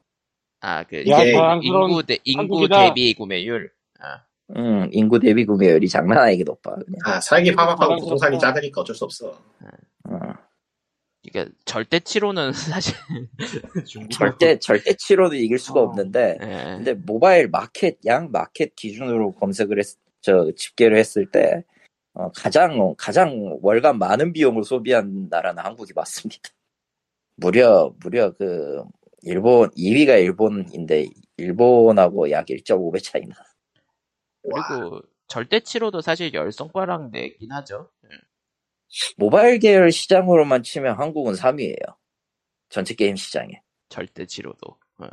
[0.62, 2.86] 아, 그 야, 인구- 자랑스러운 인구 대 인구 한국이다.
[2.90, 3.72] 대비 구매율.
[4.00, 4.24] 아,
[4.56, 6.72] 음, 인구 대비 구매율이 장난 아니게 높아.
[6.76, 7.00] 그냥.
[7.06, 8.04] 아, 살기 팍팍하고 자랑스럽다.
[8.04, 9.40] 부동산이 작으니까 어쩔 수 없어.
[10.10, 10.20] 음.
[11.32, 12.96] 그러니까 절대치로는 사실
[14.10, 15.84] 절대 절대 치로도 이길 수가 어.
[15.84, 16.48] 없는데 예.
[16.78, 19.86] 근데 모바일 마켓 양 마켓 기준으로 검색을 했,
[20.22, 21.64] 저 집계를 했을 때
[22.14, 26.50] 어, 가장 가장 월간 많은 비용을 소비한 나라는 한국이 맞습니다.
[27.36, 28.82] 무려 무려 그
[29.22, 31.08] 일본 2위가 일본인데
[31.38, 33.36] 일본하고 약 1.5배 차이나.
[34.44, 37.90] 와, 그리고 절대치로도 사실 열성과랑 내긴 하죠.
[38.06, 38.10] 예.
[39.18, 41.96] 모바일 계열 시장으로만 치면 한국은 3위예요.
[42.70, 43.62] 전체 게임 시장에.
[43.90, 44.78] 절대치로도.
[45.00, 45.08] 어.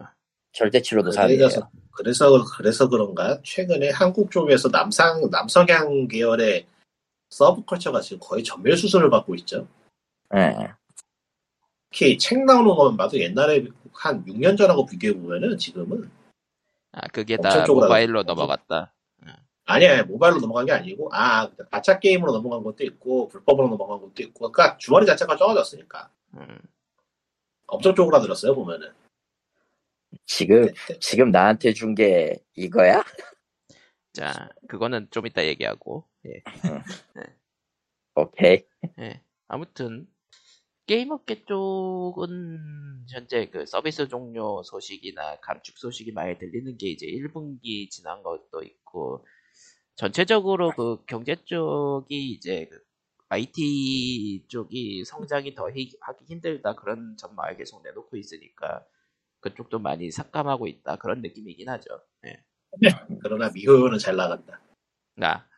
[0.53, 1.69] 절대치로도 그래서 3위예요.
[1.91, 6.67] 그래서 그래서 그런가 최근에 한국 쪽에서 남상 남성향 계열의
[7.31, 9.69] 서브컬처가 지금 거의 전멸 수술을 받고 있죠.
[10.35, 10.55] 예.
[11.97, 16.11] 특히 책 나오는 것만 봐도 옛날에 한 6년 전하고 비교해 보면은 지금은
[16.93, 17.65] 아, 그게 다.
[17.67, 18.93] 모바일로 넘어갔다.
[19.65, 24.53] 아니야 모바일로 넘어간 게 아니고 아 가짜 게임으로 넘어간 것도 있고 불법으로 넘어간 것도 있고
[24.53, 26.59] 그러니까 주머니 자체가 적어졌으니까 음.
[27.67, 28.93] 엄청 쪼그라들었어요 보면은
[30.27, 30.69] 지금,
[31.01, 33.03] 지금 나한테 준 게 이거야?
[34.13, 36.05] 자, 그거는 좀 이따 얘기하고.
[36.27, 36.43] 예.
[38.15, 38.65] 오케이.
[39.01, 39.21] 예.
[39.49, 40.07] 아무튼
[40.87, 48.23] 게임업계 쪽은 현재 그 서비스 종료 소식이나 감축 소식이 많이 들리는 게 이제 1분기 지난
[48.23, 49.27] 것도 있고
[49.97, 52.79] 전체적으로 그 경제 쪽이 이제 그
[53.29, 58.85] IT 쪽이 성장이 더 히- 하기 힘들다 그런 전망을 계속 내놓고 있으니까
[59.41, 62.01] 그쪽도 많이 삭감하고 있다 그런 느낌이긴 하죠.
[62.27, 62.45] 예.
[63.23, 64.61] 그러나 미호요는 잘 나간다
[65.17, 65.49] 나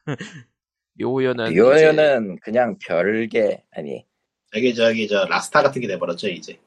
[0.95, 4.07] 묘요는 이거는 그냥 별게, 아니,
[4.53, 6.59] 저기 저기 저 라스타 같은 게 돼버렸죠 이제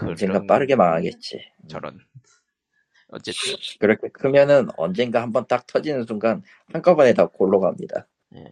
[0.00, 1.44] 언젠가 그런- 빠르게 망하겠지.
[1.68, 2.00] 저런
[3.08, 6.42] 어쨌든 그렇게 크면은 언젠가 한번 딱 터지는 순간
[6.72, 8.06] 한꺼번에 다 골로 갑니다.
[8.34, 8.44] 예.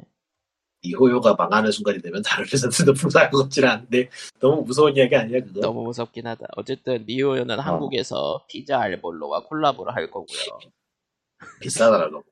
[0.84, 4.08] 미호요가 망하는 순간이 되면 다른 회사들도 불사할 것 같지는 않은데
[4.40, 6.46] 너무 무서운 이야기 아니야 그거 너무 무섭긴 하다.
[6.56, 10.58] 어쨌든 미호요는 한국에서 피자 알볼로와 콜라보를 할 거고요.
[11.60, 12.24] 비싸더라고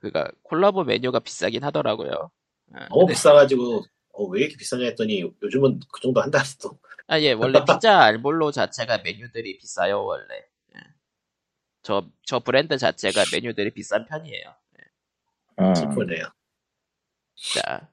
[0.00, 2.30] 그러니까 콜라보 메뉴가 비싸긴 하더라고요.
[2.74, 2.86] 예.
[2.90, 3.84] 너무 비싸가지고
[4.14, 8.50] 어, 왜 이렇게 비싸냐 했더니 요즘은 그 정도 한다 또 아, 예, 원래 피자 알볼로
[8.50, 10.46] 자체가 메뉴들이 비싸요, 원래.
[10.74, 10.80] 예.
[11.82, 14.54] 저, 저 브랜드 자체가 메뉴들이 비싼 편이에요.
[15.60, 15.74] 음.
[15.74, 16.24] 슬프네요
[17.54, 17.88] 자,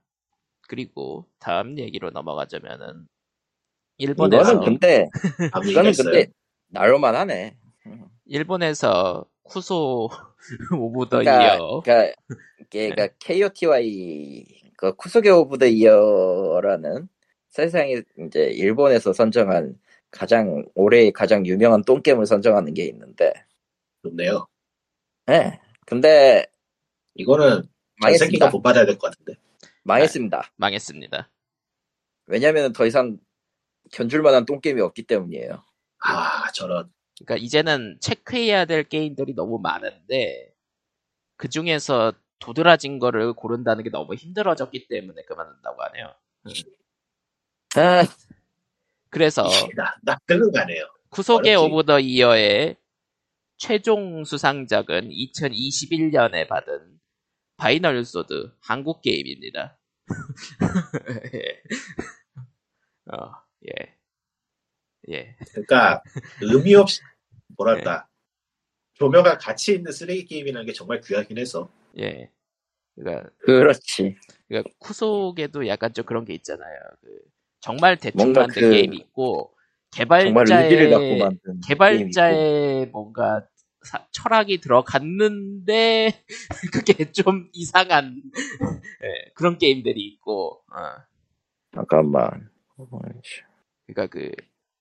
[0.62, 3.08] 그리고 다음 얘기로 넘어가자면은,
[3.98, 5.10] 일본에서, 이거는 근데,
[5.70, 6.28] 이거는 근데,
[6.68, 7.58] 나올만 하네.
[8.26, 10.10] 일본에서 クソ
[10.80, 12.16] of the 그러니까, 이어, 그러니까,
[12.70, 17.08] 걔가 KOTY, 그 쿠소게 오브 더 이어라는
[17.50, 19.80] 세상에 이제 일본에서 선정한
[20.10, 23.32] 가장, 올해 가장 유명한 똥겜을 선정하는 게 있는데,
[24.04, 24.48] 좋네요
[25.30, 25.60] 예.
[25.86, 26.48] 근데,
[27.16, 27.64] 이거는
[28.02, 28.50] 망했습니다.
[28.50, 29.40] 못 받아야 될 것 같은데
[29.84, 30.52] 망했습니다.
[30.56, 31.30] 망했습니다.
[32.26, 33.20] 왜냐면 더 이상
[33.92, 35.64] 견줄 만한 똥겜이 없기 때문이에요.
[36.00, 36.92] 아 저런
[37.24, 40.54] 그러니까 이제는 체크해야 될 게임들이 너무 많은데
[41.38, 46.14] 그 중에서 도드라진 거를 고른다는 게 너무 힘들어졌기 때문에 그만둔다고 하네요.
[47.76, 48.04] 아,
[49.10, 49.44] 그래서
[49.76, 51.74] 나, 나 끌고 가네요 クソゲー 어렵지.
[51.74, 52.78] of the Year의
[53.58, 57.00] 최종 수상작은 2021년에 받은
[57.58, 59.78] 파이널 소드 한국 게임입니다.
[61.36, 61.62] 예.
[63.14, 63.32] 어,
[63.68, 63.98] 예.
[65.10, 65.36] 예.
[65.52, 66.02] 그러니까
[66.42, 67.02] 의미 없이
[67.56, 68.08] 뭐랄까
[69.02, 72.30] 조명과 가치 있는 쓰레기 게임이라는 게 정말 귀하긴 해서 예.
[72.96, 74.16] 그러니까 그렇지.
[74.48, 76.78] 그러니까 쿠속에도 약간 좀 그런 게 있잖아요.
[77.02, 77.08] 그
[77.62, 79.56] 정말 대충 만든 그- 게임이 있고
[79.92, 80.70] 개발자의.
[81.68, 83.48] 개발자의 뭔가
[83.82, 86.24] 사- 철학이 들어갔는데
[86.72, 88.22] 그게 좀 이상한
[89.04, 91.02] 예, 그런 게임들이 있고 어.
[91.74, 92.52] 잠깐만.
[93.88, 94.30] 그러니까 그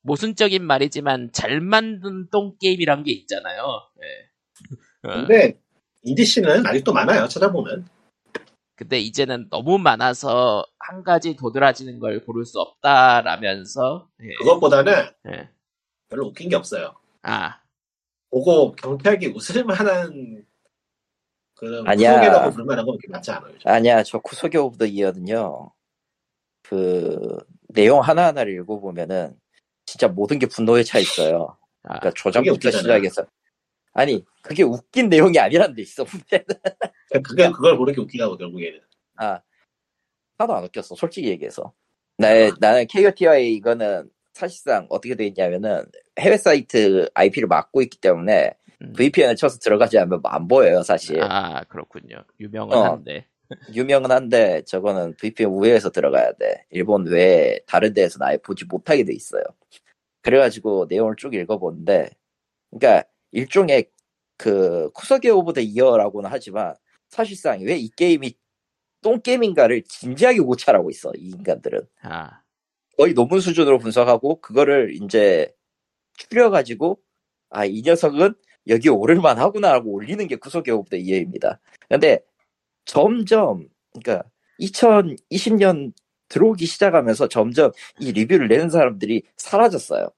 [0.03, 3.63] 모순적인 말이지만 잘 만든 똥 게임이란 게 있잖아요.
[4.03, 5.09] 예.
[5.09, 5.15] 어.
[5.15, 5.59] 근데
[6.03, 7.89] 인디씨는 아직도 많아요 찾아보면
[8.77, 14.35] 근데 이제는 너무 많아서 한 가지 도드라지는 걸 고를 수 없다라면서 예.
[14.39, 14.93] 그것보다는
[15.33, 15.49] 예.
[16.09, 17.61] 별로 웃긴 게 없어요 아
[18.31, 20.45] 보고 경쾌하게 웃을 만한
[21.55, 22.15] 그런 아니야.
[22.15, 23.69] 구속이라고 부를 만한 건 그렇게 많지 않아요 요즘.
[23.69, 25.71] 아니야, 저 쿠소게 오브 더 이어는요,
[26.63, 27.37] 그,
[27.69, 29.39] 내용 하나하나를 읽어보면은,
[29.91, 31.57] 진짜 모든 게 분노에 차 있어요.
[31.83, 32.83] 아, 그러니까 조작부터 웃기잖아요.
[32.83, 33.27] 시작해서.
[33.93, 36.45] 아니, 그게 웃긴 내용이 아니란 데 있어, 문제는.
[37.25, 38.81] 그게 그걸 보는 게 웃기다고 결국에는
[39.17, 39.41] 아,
[40.39, 41.73] 하나도 안 웃겼어, 솔직히 얘기해서.
[42.19, 42.29] 나,
[42.61, 45.85] 나는 KOTY 이거는 사실상 어떻게 돼 있냐면은,
[46.21, 48.93] 해외 사이트 IP를 막고 있기 때문에, 음.
[48.93, 51.21] VPN을 쳐서 들어가지 않으면 안 보여요, 사실.
[51.21, 52.23] 아 그렇군요.
[52.39, 52.85] 유명은 어.
[52.85, 53.27] 한데
[53.75, 56.65] 유명은 한데 저거는 VPN 우회해서 들어가야 돼.
[56.71, 59.43] 일본 외에 다른 데에서는 아예 보지 못하게 돼 있어요.
[60.23, 62.11] 그래가지고 내용을 쭉 읽어보는데,
[62.71, 63.87] 그러니까 일종의
[64.39, 66.75] 그 쿠서게 오브 더 이어라고는 하지만
[67.11, 68.35] 사실상 왜 이 게임이
[69.03, 72.43] 똥 게임인가를 진지하게 고찰하고 있어 이 인간들은 아
[72.99, 75.53] 거의 논문 수준으로 분석하고 그거를 이제
[76.17, 77.01] 추려가지고
[77.51, 78.35] 아 이 녀석은
[78.69, 81.61] 여기 오를만 하구나 하고 올리는 게 구속의 오브 더 이어입니다.
[81.89, 82.21] 근데
[82.95, 84.29] 점점 그러니까
[84.59, 85.93] 2020년
[86.29, 87.71] 들어오기 시작하면서 점점
[88.01, 90.11] 이 리뷰를 내는 사람들이 사라졌어요.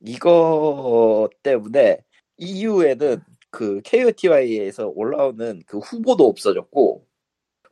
[0.00, 1.98] 이거 때문에
[2.36, 7.06] EU에는 그 KOTY에서 올라오는 그 후보도 없어졌고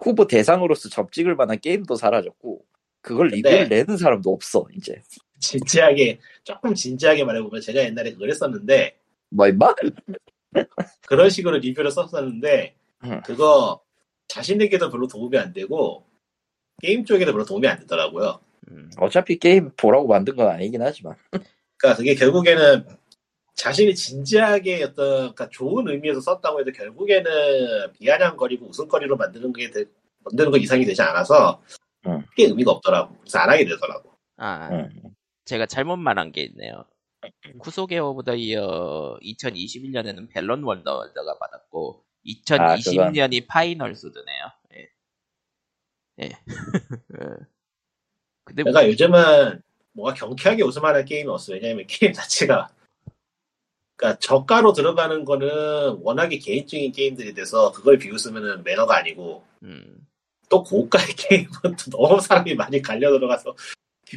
[0.01, 2.64] 후보 대상으로서 접직을 만한 게임도 사라졌고
[3.03, 5.03] 그걸 리뷰를 근데- 내는 사람도 없어 이제
[5.41, 8.97] 진지하게 조금 진지하게 말해보면 제가 옛날에 그걸 했었는데
[9.28, 9.74] 뭐 임마?
[11.07, 12.84] 그런 식으로 리뷰를 썼었는데 응.
[13.25, 13.81] 그거
[14.29, 16.05] 자신에게도 별로 도움이 안 되고
[16.83, 18.41] 게임 쪽에도 별로 도움이 안 되더라고요.
[18.71, 21.15] 음, 어차피 게임 보라고 만든 건 아니긴 하지만
[21.77, 22.87] 그러니까 그게 결국에는
[23.55, 29.85] 자신이 진지하게 어떤 그러니까 좋은 의미에서 썼다고 해도 결국에는 비아냥거리고 웃음거리로 만드는 게 되-
[30.25, 31.63] 만드는 거 이상이 되지 않아서
[32.07, 32.25] 응.
[32.31, 33.17] 그게 의미가 없더라고.
[33.21, 34.11] 그래서 안 하게 되더라고.
[34.39, 34.91] 아, 응.
[35.45, 36.85] 제가 잘못 말한 게 있네요.
[37.59, 44.51] クソゲー of the year 2021년에는 Balan Wonderworld가 받았고 2020년이 Final Sword네요.
[44.75, 44.89] 예.
[46.22, 46.31] 예.
[47.20, 47.27] 예.
[48.45, 49.62] 근데 뭐- 내가 요즘은
[49.93, 51.53] 뭔가 경쾌하게 웃을만한 게임이 없어.
[51.53, 52.68] 왜냐하면 게임 자체가
[53.97, 60.07] 그러니까 저가로 들어가는 거는 워낙에 개인적인 게임들이 돼서 그걸 비웃으면은 매너가 아니고 음,
[60.49, 63.55] 또 고가의 게임은 또 너무 사람이 많이 갈려 들어가서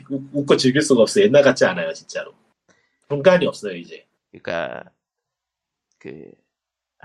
[0.09, 1.21] 웃- 웃고 즐길 수가 없어.
[1.21, 2.33] 옛날 같지 않아요, 진짜로.
[3.07, 4.05] 공간이 없어요, 이제.
[4.31, 4.91] 그러니까
[5.99, 6.31] 그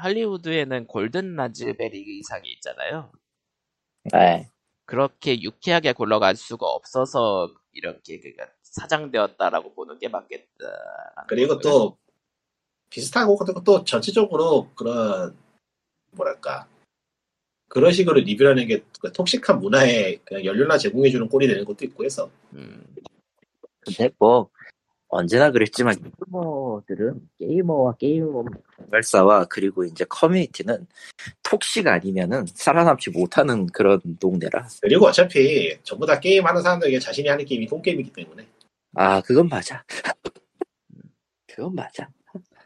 [0.03, 3.12] 할리우드에는 골든 라즈베리 이상이 있잖아요.
[4.12, 4.50] 네.
[4.84, 11.24] 그렇게 유쾌하게 굴러갈 수가 없어서 이렇게 그가 사장되었다라고 보는 게 맞겠다.
[11.28, 11.96] 그리고 또
[12.90, 15.36] 비슷하고 그리고 또 전체적으로 그런
[16.11, 16.68] 뭐랄까
[17.68, 22.84] 그런 식으로 리뷰라는 게그 톡식한 문화에 그냥 연료나 제공해주는 꼴이 되는 것도 있고 해서 음,
[23.80, 24.50] 근데 뭐
[25.12, 28.44] 언제나 그랬지만 게이머들은 게이머와 게이머
[28.90, 30.86] 발사와 그리고 이제 커뮤니티는
[31.42, 34.68] 톡식 아니면은 살아남지 못하는 그런 동네라.
[34.80, 38.46] 그리고 어차피 전부 다 게임 하는 사람들에게 자신이 하는 게임이 똥게임이기 때문에
[38.94, 39.84] 아 그건 맞아.
[41.46, 42.08] 그건 맞아.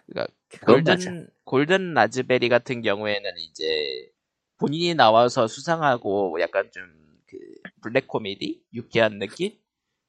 [0.07, 1.11] 그러니까 그건 맞아.
[1.11, 4.11] 골든 골든 라즈베리 같은 경우에는 이제
[4.59, 7.38] 본인이 나와서 수상하고 약간 좀 그
[7.82, 9.53] 블랙 코미디 유쾌한 느낌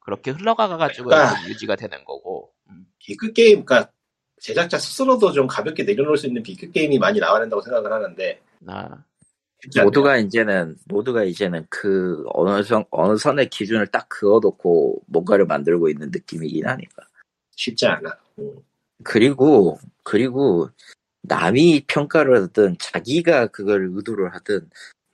[0.07, 2.53] 그렇게 흘러가가지고 그러니까- 좀 유지가 되는 거고.
[2.69, 3.91] 음, B급 게임 그러니까
[4.39, 9.03] 제작자 스스로도 좀 가볍게 내려놓을 수 있는 B급 게임이 많이 나와야 된다고 생각을 하는데 아.
[9.83, 16.09] 모두가 이제는 모두가 이제는 그 어느 선 어느 선의 기준을 딱 그어놓고 뭔가를 만들고 있는
[16.09, 17.03] 느낌이긴 하니까.
[17.57, 18.17] 쉽지 않아.
[18.39, 18.53] 음.
[19.03, 20.69] 그리고 그리고
[21.23, 24.69] 남이 평가를 하든 자기가 그걸 의도를 하든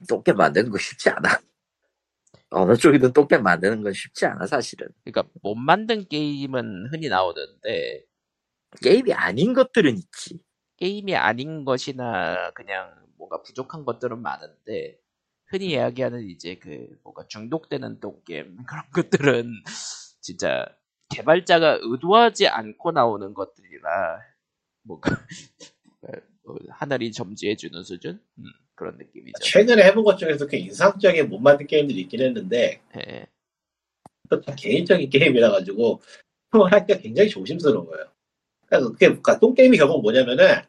[0.08, 1.40] 똥개 만드는 거 쉽지 않아.
[2.54, 4.88] 어느 쪽이든 똥개 만드는 건 쉽지 않아 사실은.
[5.04, 8.06] 그러니까 못 만든 게임은 흔히 나오는데
[8.82, 10.40] 게임이 아닌 것들은 있지.
[10.78, 15.00] 게임이 아닌 것이나 그냥 뭔가 부족한 것들은 많은데
[15.48, 19.52] 흔히 이야기하는 이제 그 뭔가 중독되는 똥게임 그런 것들은
[20.22, 20.66] 진짜
[21.10, 24.20] 개발자가 의도하지 않고 나오는 것들이라
[24.84, 25.12] 뭔가
[26.44, 28.44] 뭐 하늘이 점지해주는 수준 음,
[28.76, 29.40] 그런 느낌이죠.
[29.42, 33.26] 최근에 해본 것 중에서 그 인상적인 못 만든 게임들이 있긴 했는데 예.
[34.30, 36.02] 그다 개인적인 게임이라 가지고
[36.52, 38.12] 하기가 굉장히 조심스러워요.
[38.66, 40.62] 그래서 그게 그러니까 똥게임이 결국 뭐냐면은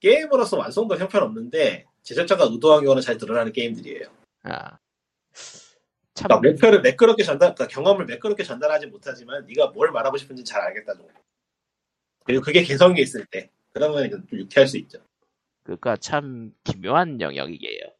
[0.00, 4.06] 게임으로서 완성도 형편없는데 제작자가 의도한 경우는 잘 드러나는 게임들이에요.
[4.44, 4.78] 아.
[6.14, 10.60] 참 그러니까 목표를 매끄럽게 전달, 그러니까 경험을 매끄럽게 전달하지 못하지만 네가 뭘 말하고 싶은지 잘
[10.60, 11.12] 알겠다 정도.
[12.24, 14.98] 그리고 그게 개성이 있을 때 그러면 좀 유쾌할 수 있죠.
[15.64, 17.92] 그러니까 참 기묘한 영역이에요.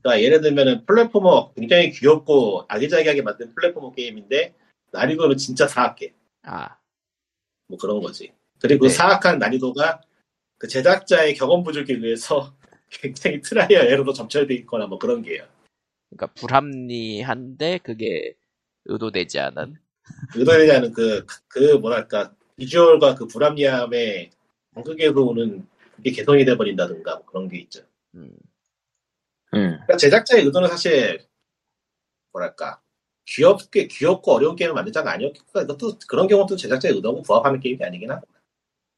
[0.00, 4.54] 그러니까 예를 들면은 platformer 굉장히 귀엽고 아기자기하게 만든 platformer 게임인데
[4.90, 6.12] 난이도는 진짜 사악해.
[6.42, 6.76] 아,
[7.68, 8.32] 뭐 그런 거지.
[8.60, 8.92] 그리고 네.
[8.92, 10.00] 사악한 난이도가
[10.58, 12.54] 그 제작자의 경험 부족에 의해서
[12.90, 15.44] 굉장히 trial error로 점철돼 있거나 뭐 그런 게요.
[16.10, 18.34] 그러니까 불합리한데 그게
[18.84, 19.76] 의도되지 않은.
[20.34, 24.30] 의도되지 않은 그, 그 뭐랄까 비주얼과 그 불합리함에
[24.76, 25.66] 연극에서 오는
[26.02, 27.82] 그게 개성이 돼버린다든가 뭐 그런 게 있죠.
[28.16, 28.34] 음,
[29.54, 29.70] 음.
[29.70, 31.24] 그러니까 제작자의 의도는 사실
[32.32, 32.82] 뭐랄까
[33.26, 38.10] 귀엽게 귀엽고 어려운 게임을 만들자가 아니었고 그러니까 이것도 그런 경우도 제작자의 의도하고 부합하는 게임이 아니긴
[38.10, 38.26] 하고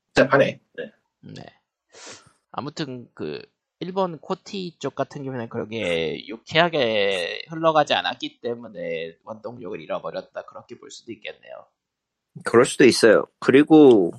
[0.07, 0.61] 복잡하네.
[0.77, 0.93] 네.
[1.21, 1.43] 네.
[2.51, 3.43] 아무튼 그
[3.81, 11.13] 일본 코티 쪽 같은 경우에는 그렇게 유쾌하게 흘러가지 않았기 때문에 원동력을 잃어버렸다 그렇게 볼 수도
[11.13, 11.67] 있겠네요.
[12.45, 13.27] 그럴 수도 있어요.
[13.41, 14.13] 그리고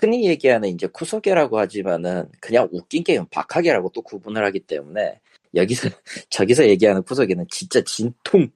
[0.00, 5.20] 흔히 얘기하는 이제 쿠소게라고 하지만은 그냥 웃긴 게임 박하게라고 또 구분을 하기 때문에
[5.54, 5.88] 여기서
[6.30, 8.48] 저기서 얘기하는 쿠소게는 진짜 진퉁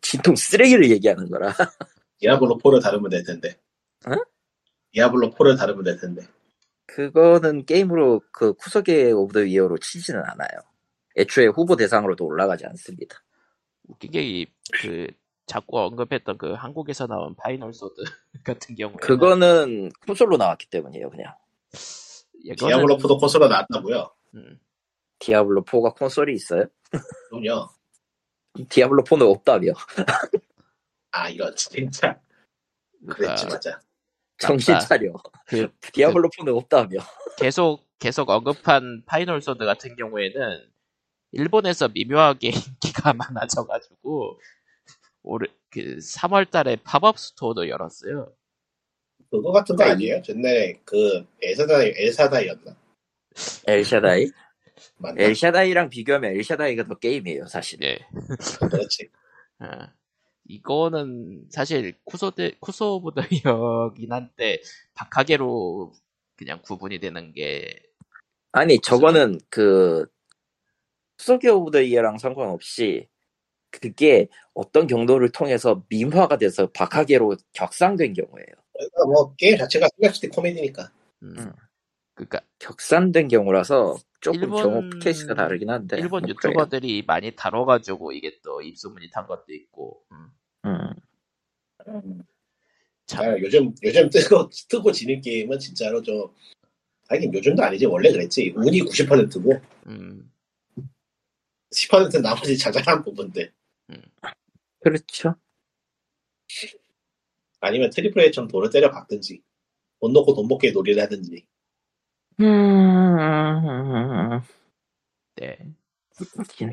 [0.00, 1.54] 진퉁 쓰레기를 얘기하는 거라.
[2.18, 3.56] Diablo 4를 다루면 될 텐데.
[4.08, 4.16] 응?
[4.92, 6.26] Diablo 4를 다루면 될 텐데.
[6.86, 10.48] 그거는 게임으로 그 쿠서계 오브 더 이어로 치지는 않아요.
[11.16, 13.22] 애초에 후보 대상으로도 올라가지 않습니다.
[13.88, 14.46] 웃기게 이,
[14.80, 15.06] 그
[15.48, 18.02] 자꾸 언급했던 그 한국에서 나온 Final Sword
[18.44, 21.34] 같은 경우에 그거는 콘솔로 나왔기 때문이에요, 그냥.
[22.56, 24.10] Diablo 4도 콘솔로 나왔다고요?
[24.34, 24.60] 음,
[25.18, 26.66] Diablo 4가 콘솔이 있어요?
[27.30, 27.68] 그럼요.
[28.68, 29.72] Diablo 4는 없다며.
[31.10, 32.20] 아 이런 진짜
[33.06, 33.80] 그랬지 그러니까 맞아.
[34.38, 34.78] 정신.
[34.78, 35.12] 차려.
[35.46, 36.98] 그 Diablo 4는 없다며.
[37.38, 40.70] 계속 계속 언급한 Final Sword 같은 경우에는
[41.32, 44.40] 일본에서 미묘하게 인기가 많아져가지고
[45.28, 48.32] 올해 그 3월달에 팝업 스토어도 열었어요.
[49.30, 49.92] 그거 같은 거 아니.
[49.92, 50.22] 아니에요?
[50.28, 52.76] 옛날에 그 엘사다이 엘사다이였나?
[53.66, 54.30] 엘샤다이?
[54.96, 55.22] 맞나?
[55.22, 57.82] 엘샤다이랑 비교하면 엘샤다이가 더 게임이에요, 사실.
[57.82, 57.98] 예.
[58.70, 59.10] 그렇지.
[59.60, 59.92] 아,
[60.46, 64.62] 이거는 사실 쿠소데 쿠소 오브 더 이어긴 한데
[64.94, 65.92] 박하게로
[66.36, 67.82] 그냥 구분이 되는 게
[68.52, 70.06] 아니, 저거는 그,
[71.18, 73.08] the year랑 상관없이,
[73.70, 78.46] 그게 어떤 경로를 통해서 밈화가 돼서 박하게로 격상된 경우예요.
[78.72, 80.90] 그러니까 뭐 게임 자체가 슬랩스틱 코미디니까.
[81.22, 81.52] 음, 음.
[82.14, 85.96] 그러니까 격상된 경우라서 조금 일본- 경우 케이스가 다르긴 한데.
[85.96, 86.34] 일본 뭐 그래요.
[86.34, 90.28] 유튜버들이 많이 다뤄가지고 이게 또 입소문이 탄 것도 있고 음,
[90.66, 92.22] 음.
[93.06, 96.28] 참 아, 요즘 요즘 뜨고 뜨고 지는 게임은 진짜로 좀
[97.08, 100.30] 하긴 요즘도 아니지 원래 그랬지 운이 90%고 음,
[101.72, 103.50] 10%는 나머지 자잘한 부분들
[104.80, 105.34] 그렇죠.
[107.60, 109.42] 아니면 triple A처럼 돈을 때려 박든지
[110.00, 111.44] 돈 놓고 돈 먹기 놀이를 하든지
[112.40, 114.40] 음.
[115.36, 115.58] 네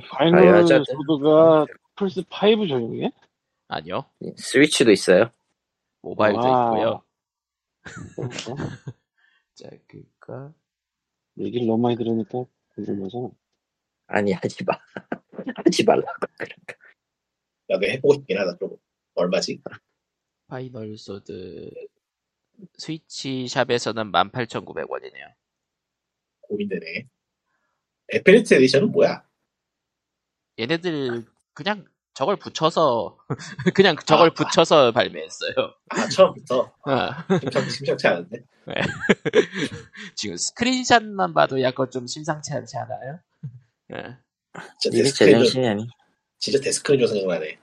[0.09, 0.83] Final 가야죠.
[0.85, 1.65] Sword가
[1.95, 3.09] 플스 5 전용이에요?
[3.67, 4.05] 아니요
[4.37, 5.31] 스위치도 있어요.
[6.01, 6.75] 모바일도 와.
[6.75, 7.03] 있고요.
[8.15, 8.55] 그러니까
[9.55, 10.53] 자 그니까
[11.37, 12.45] 얘기를 너무 많이 들으니까
[12.75, 13.31] 궁금해서
[14.07, 14.77] 아니, 하지 마.
[15.55, 16.27] 하지 말라고.
[16.37, 16.75] 그러니까.
[17.67, 18.77] 나도 해보고 싶긴 하다 좀
[19.15, 19.61] 얼마지?
[20.47, 21.69] Final Sword
[22.77, 25.33] 스위치 샵에서는 18,900원이네요.
[26.41, 27.07] 고민되네
[28.13, 29.23] 에페리트 에디션은 뭐야?
[30.59, 33.17] 얘네들 그냥 저걸 붙여서
[33.75, 34.33] 그냥 저걸 아.
[34.33, 35.53] 붙여서 발매했어요.
[35.89, 37.39] 아 처음부터 어.
[37.41, 38.45] 심상, 심상치 않은데
[40.15, 43.19] 지금 스크린샷만 봐도 약간 좀 심상치 않지 않아요?
[43.93, 44.17] 예.
[44.79, 45.87] 진짜 이게 좀, 제정신이 아니.
[46.45, 47.57] 진짜 데스크린 좀 생각나네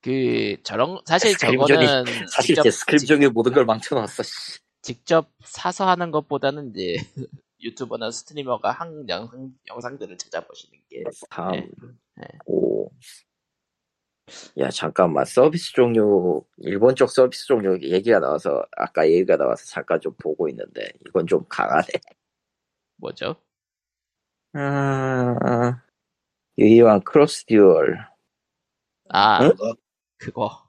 [0.00, 4.22] 그 저런 사실 저거는 사실 스크립적인 모든 걸 망쳐놨어.
[4.22, 4.58] 씨.
[4.80, 6.96] 직접 사서 하는 것보다는 이제
[7.60, 11.52] 유튜버나 스트리머가 한 영상, 영상들을 찾아보시는 게 다음.
[11.52, 11.68] 네.
[12.16, 12.26] 네.
[12.46, 12.90] 오.
[14.58, 15.26] 야, 잠깐만.
[15.26, 20.92] 서비스 종료, 일본 쪽 서비스 종료 얘기가 나와서, 아까 얘기가 나와서 잠깐 좀 보고 있는데,
[21.06, 21.88] 이건 좀 강하네.
[22.96, 23.36] 뭐죠?
[24.54, 25.82] 아,
[26.58, 28.13] 유희왕 Cross Duel.
[29.10, 29.50] 아 응?
[29.50, 29.74] 그거
[30.18, 30.64] 그거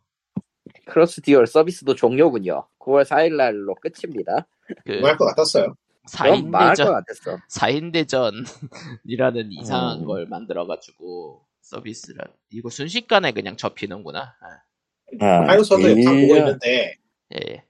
[0.86, 2.68] Cross Duel 서비스도 종료군요.
[2.80, 4.48] 9월 4일 날로 끝입니다.
[4.86, 5.76] 그 망할 것 같았어요
[6.20, 7.38] 그럼 망할 것 4인 대전 같았어.
[7.50, 10.06] 4인 대전이라는 이상한 음.
[10.06, 14.36] 걸 만들어가지고 서비스를 이거 순식간에 그냥 접히는구나.
[14.40, 16.96] 아, 아, 파이너스도 영상 보고 일- 있는데
[17.34, 17.64] 예,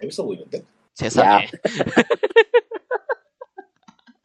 [0.00, 0.62] 재밌어 보이는데?
[0.94, 1.46] 세상에.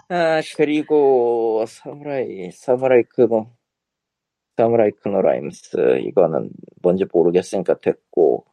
[0.10, 3.52] 아, 그리고, 사무라이, 사무라이 크노,
[4.58, 6.50] 사무라이 크노 라임스, 이거는
[6.82, 8.46] 뭔지 모르겠으니까 됐고,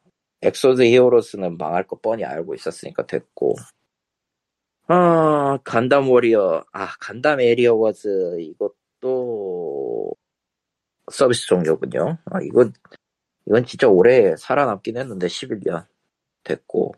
[0.43, 3.55] Exos Heroes는 망할 거 뻔히 알고 있었으니까 됐고,
[4.87, 10.11] 아, 건담 워리어, 아, 건담 Area Wars, 이것도
[11.13, 12.19] 서비스 종료군요.
[12.25, 12.73] 아, 이건,
[13.47, 15.87] 이건 진짜 오래 살아남긴 했는데, 11년.
[16.43, 16.95] 됐고,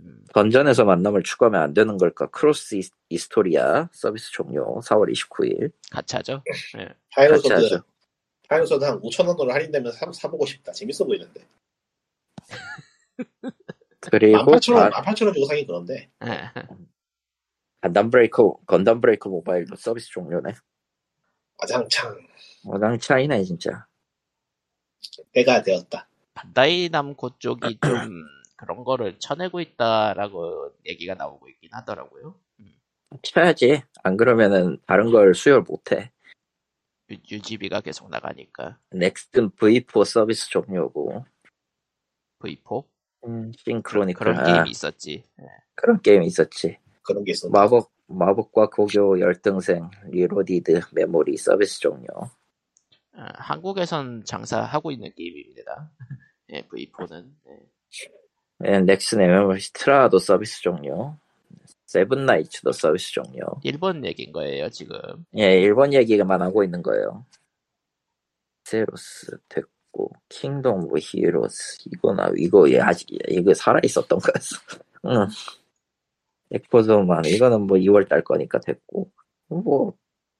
[0.00, 2.26] 음, 던전에서 만남을 추구하면 안 되는 걸까?
[2.26, 6.42] 크로스 이- 이스토리아 서비스 종료 4월 29일 가챠죠.
[6.78, 6.84] 예.
[6.86, 6.94] 같이
[7.48, 7.82] Final Sword
[8.50, 11.40] Final Sword 한 5천원 으로 할인되면 사, 사보고 싶다 재밌어 보이는데
[14.10, 16.50] 그리고 18,000원 가- 18,000원 주고 사긴 그런데 예.
[17.80, 20.52] 건담 Breaker 건담 Breaker 모바일도 서비스 종료네.
[21.58, 22.18] 와장창
[22.98, 23.86] 차이네 진짜.
[25.32, 27.80] 때가 되었다 반다이 남코 쪽이 좀
[28.56, 32.34] 그런 거를 쳐내고 있다라고 얘기가 나오고 있긴 하더라고요.
[32.58, 32.74] 음,
[33.22, 33.82] 쳐야지.
[34.02, 36.10] 안 그러면은 다른 걸 수혈 못해.
[37.10, 41.24] 유- 유지비가 계속 나가니까 넥슨은 V4 서비스 종료고.
[42.40, 42.84] V4
[43.26, 45.24] 음, 그런, Sin Chronicle 그런 아, 게임이 있었지.
[45.40, 45.44] 예.
[45.74, 46.78] 그런 게임 있었지.
[47.02, 52.06] 그런 게 있었는데 마법 마법과 고교 열등생 Reloaded Memory 서비스 종료.
[53.12, 55.90] 아, 한국에선 장사하고 있는 게임입니다.
[56.52, 57.30] 예, V4는
[58.58, 61.18] 네, 넥슨 MMO 트라하도 서비스 종료.
[61.90, 63.42] 세븐나이츠도 서비스 종료.
[63.64, 64.96] 일본 얘기인 거예요 지금.
[65.36, 67.26] 예, 일본 얘기만 하고 있는 거예요.
[68.62, 71.88] 제로스 됐고, Kingdom of Heroes.
[71.92, 74.56] 이거나, 이거, 예, 아직, 이거 살아있었던 거였어.
[75.06, 75.26] 응.
[76.52, 79.10] 엑포즈만, 이거는 뭐 2월 달 거니까 됐고.
[79.48, 79.92] 뭐,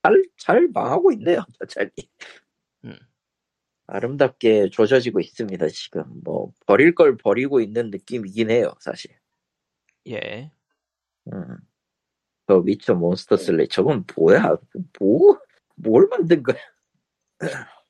[0.05, 1.91] 잘, 잘 망하고 있네요, 잘.
[2.85, 2.97] 음.
[3.89, 6.05] 아름답게 조져지고 있습니다, 지금.
[6.23, 9.11] 뭐, 버릴 걸 버리고 있는 느낌이긴 해요, 사실.
[10.07, 10.53] 예.
[11.33, 11.57] 음.
[12.47, 14.57] 저 Witcher Monster Slayer 저건 뭐야?
[14.99, 15.39] 뭐?
[15.77, 16.57] 뭘 만든 거야?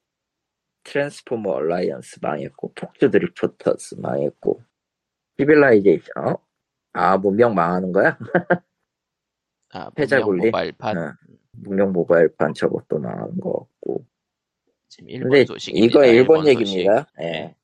[0.84, 4.62] Transformers Alliance 망했고 폭주 Drifters 망했고
[5.38, 6.38] Civilization 어?
[6.92, 8.18] 아 문명 망하는 거야?
[9.72, 10.46] 아 패자 굴리?
[10.46, 11.12] 모바일판 응.
[11.52, 14.06] 문명 모바일판 저것도 망하는 거 같고
[14.88, 15.86] 지금 일본 근데 소식입니다.
[15.86, 16.48] 이거 일본, 소식.
[16.60, 17.24] 얘기입니다 예.
[17.24, 17.56] 네.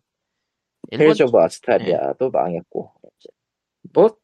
[0.91, 2.93] 일본 Tales of Asteria도 망했고
[3.93, 4.17] 뭐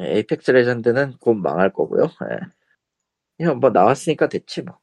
[0.00, 2.38] Apex Legends는 곧 망할 거고요 예.
[3.36, 4.78] 그냥 뭐 나왔으니까 됐지 뭐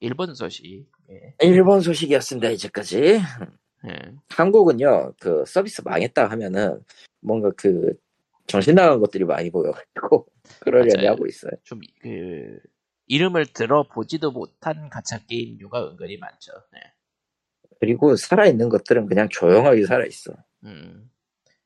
[0.00, 0.86] 일본 소식.
[1.10, 1.34] 예.
[1.40, 3.20] 일본 소식이었습니다 이제까지
[3.88, 4.12] 예.
[4.30, 6.80] 한국은요 그 서비스 망했다 하면은
[7.20, 7.94] 뭔가 그
[8.46, 10.26] 정신 나간 것들이 많이 보여가지고
[10.60, 11.06] 그러려니.
[11.06, 12.58] 하고 있어요 좀 그
[13.08, 16.52] 이름을 들어보지도 못한 가챠 게임류가 은근히 많죠.
[16.76, 16.92] 예.
[17.80, 20.32] 그리고 살아있는 것들은 그냥 조용하게 살아있어
[20.64, 21.10] 음.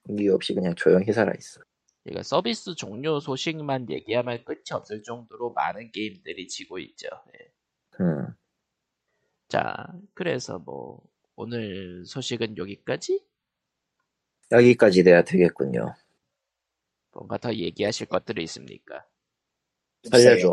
[0.08, 1.60] 이유 없이 그냥 조용히 살아있어
[2.02, 7.08] 그러니까 서비스 종료 소식만 얘기하면 끝이 없을 정도로 많은 게임들이 지고 있죠.
[7.38, 7.52] 예.
[8.00, 8.26] 음.
[9.48, 11.02] 자, 그래서 뭐
[11.36, 13.24] 오늘 소식은 여기까지.
[14.50, 15.94] 여기까지 돼야 되겠군요
[17.12, 19.06] 뭔가 더 얘기하실 것들이 있습니까?
[20.10, 20.52] 살려줘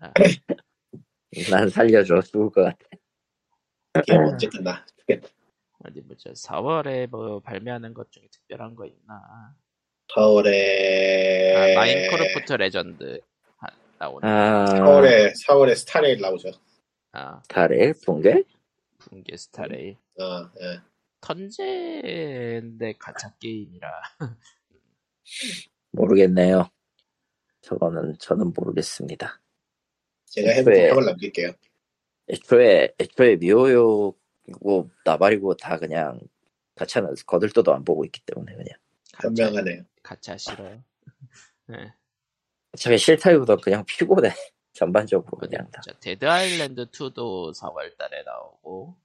[0.00, 0.12] 아,
[1.50, 4.84] 난 살려줘 죽을 것 같아 게임 언제 끝나?
[5.78, 6.30] 어디 보자.
[6.32, 9.54] 4월에 뭐 발매하는 것 중에 특별한 거 있나?
[10.14, 13.20] 4월에 아, Minecraft Legends
[13.56, 14.26] 하- 나오네.
[14.28, 16.50] 아 4월에 4월에 Star Rail 나오죠.
[17.12, 18.42] 아, 달에 붕괴?
[18.98, 19.96] 붕괴 Star Rail.
[20.20, 20.80] 어, 예.
[21.20, 23.88] 턴제인데 가챠 게임이라.
[25.90, 26.70] 모르겠네요
[27.60, 29.40] 저거는 저는 모르겠습니다
[30.26, 30.56] 제가 네.
[30.58, 31.52] 핸드폰을 남길게요.
[32.30, 34.16] 애초에 애초에 미호요고
[35.04, 36.20] 나발이고 다 그냥
[36.76, 38.78] 가챠는 거들떠도 안 보고 있기 때문에 그냥
[39.22, 39.84] 현명하네요.
[40.02, 40.82] 가챠 싫어요.
[41.66, 41.92] 네.
[42.76, 44.30] 차라리 싫다기보다 그냥 피곤해
[44.72, 48.96] 전반적으로 그냥 다 자, Dead Island 2도 4월 달에 나오고,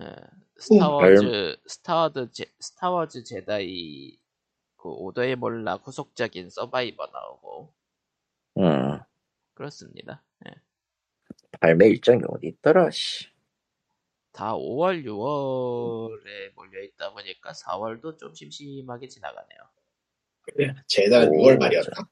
[0.00, 0.16] 예,
[0.56, 4.18] Star Wars, Star Wars, 제, Star Wars Jedi,
[4.76, 7.74] 그 오더의 몰라 후속작인 서바이버 나오고,
[8.58, 9.00] 음,
[9.54, 10.22] 그렇습니다.
[10.46, 10.54] 예.
[11.60, 13.33] 발매 일정이 어디 있더라 씨.
[14.34, 19.60] 다 5월, 6월에 몰려있다 보니까 4월도 좀 심심하게 지나가네요.
[20.88, 22.08] 제단 오, 6월 말이었나?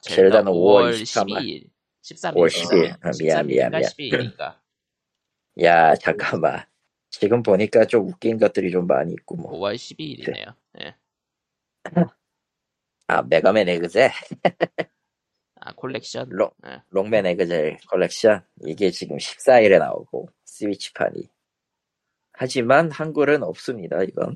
[0.00, 1.70] 젤다는 5월 12일,
[2.02, 2.98] 13일, 5월 12일.
[3.00, 3.82] 아, 미안, 미안, 미안.
[3.82, 4.58] 12일인가.
[5.62, 6.64] 야 잠깐만
[7.10, 10.54] 지금 보니까 좀 웃긴 것들이 좀 많이 있고 뭐 5월 12일이네요.
[10.80, 10.96] 예.
[13.06, 14.10] 아 메가맨 에그제
[15.60, 16.28] 아, 콜렉션.
[16.30, 16.82] 로- 예.
[16.88, 21.28] 록맨 에그제 컬렉션 이게 지금 14일에 나오고 스위치판이
[22.46, 24.34] 하지만 한글은 없습니다 이건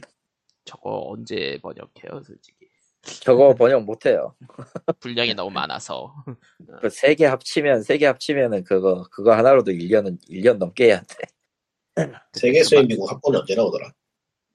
[0.65, 2.69] 저거 언제 번역해요, 솔직히.
[3.03, 4.37] 저거 번역 못해요
[5.01, 6.15] 분량이 너무 많아서.
[6.81, 12.07] 그 세 개 합치면 세 개 합치면은 그거 그거 하나로도 1년은 1년 넘게 해야 돼.
[12.33, 13.93] 세계수의 미궁 합본이 언제 나오더라?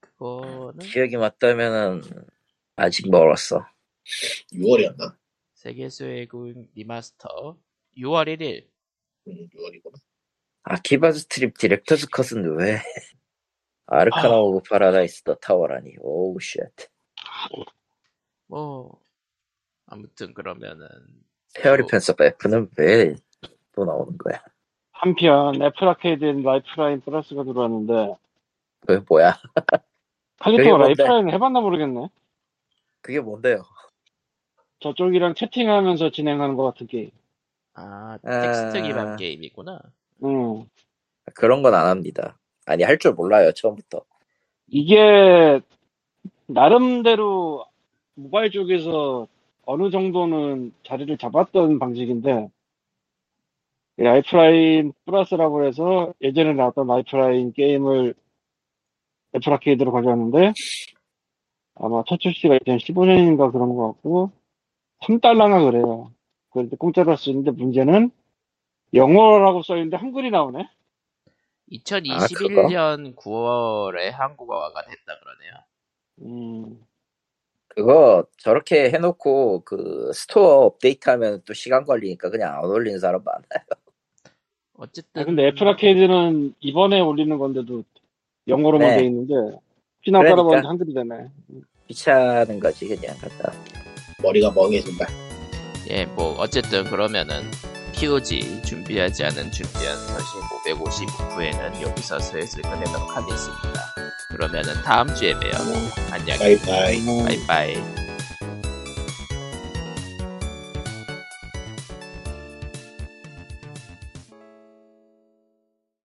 [0.02, 2.02] 그거는 기억이 맞다면은
[2.78, 3.66] 아직 멀었어.
[4.54, 5.16] 6월이었나?
[5.55, 7.58] 세계수의 미궁 리마스터
[7.97, 8.67] 6월 1일.
[9.28, 10.00] 음, 6월이구나.
[10.63, 12.82] Akiba's Trip Director's Cut은 왜?
[13.92, 14.39] Arcana 아.
[14.39, 15.96] of Paradise The Tower라니.
[16.00, 16.59] Oh shit.
[18.47, 19.00] 뭐
[19.88, 20.88] 아무튼 그러면은
[21.55, 23.16] Fairy 뭐, Fencer F는 왜
[23.74, 24.42] 또 나오는 거야?
[24.92, 28.16] 한편 Apple Arcade엔 Lifeline Plus가 들어왔는데
[28.86, 29.39] 그게 뭐야?
[30.39, 31.01] 칼리토가 뭔데?
[31.04, 32.09] Lifeline 해봤나 모르겠네.
[33.01, 33.63] 그게 뭔데요?
[34.82, 37.12] 저쪽이랑 채팅하면서 진행하는 것 같은 게임.
[37.74, 38.42] 아 아.
[38.42, 39.80] 텍스트 기반 게임이구나.
[40.26, 40.66] 음.
[41.36, 42.38] 그런 건 안 합니다.
[42.66, 44.01] 아니 할 줄 몰라요 처음부터.
[44.67, 45.59] 이게
[46.47, 47.66] 나름대로
[48.16, 49.28] 모바일 쪽에서
[49.66, 52.50] 어느 정도는 자리를 잡았던 방식인데
[53.97, 58.16] 이 Lifeline Plus라고 해서 예전에 나왔던 Lifeline 게임을
[59.36, 60.54] Apple Arcade로 가져왔는데
[61.75, 64.32] 아마 첫 출시가 2015년인가 그런 것 같고
[65.01, 66.12] 3달러나 그래요.
[66.51, 68.12] 그런데 공짜로 할 수 있는데 문제는
[68.93, 70.67] 영어라고 써있는데 한글이 나오네?
[71.72, 75.54] 2021년 9월에 한국어화가 됐다 그러네요.
[76.24, 76.82] 음,
[77.68, 83.43] 그거 저렇게 해놓고 그 스토어 업데이트하면 또 시간 걸리니까 그냥 안 올리는 사람 많아요.
[84.78, 87.84] 어쨌든 아, 근데 애플 아케이드는 이번에 올리는 건데도
[88.48, 88.98] 영어로만 네.
[88.98, 89.34] 돼 있는데
[90.02, 90.43] 피나 그러니까.
[90.43, 91.30] 깔아봤는데 한글이 되네.
[91.88, 93.54] 귀찮은 거지 그냥 갖다.
[94.22, 95.06] 머리가 멍해진다.
[95.89, 97.43] 예, 뭐 어쨌든 그러면은
[98.01, 103.93] POG 준비하지 않은 준비한 서신 559회는 여기서 슬슬 끝내도록 하겠습니다.
[104.28, 105.51] 그러면은 다음 주에 봬요.
[106.09, 106.97] 안녕히 바이바이.
[106.97, 107.25] 음.
[107.25, 108.00] 바이바이.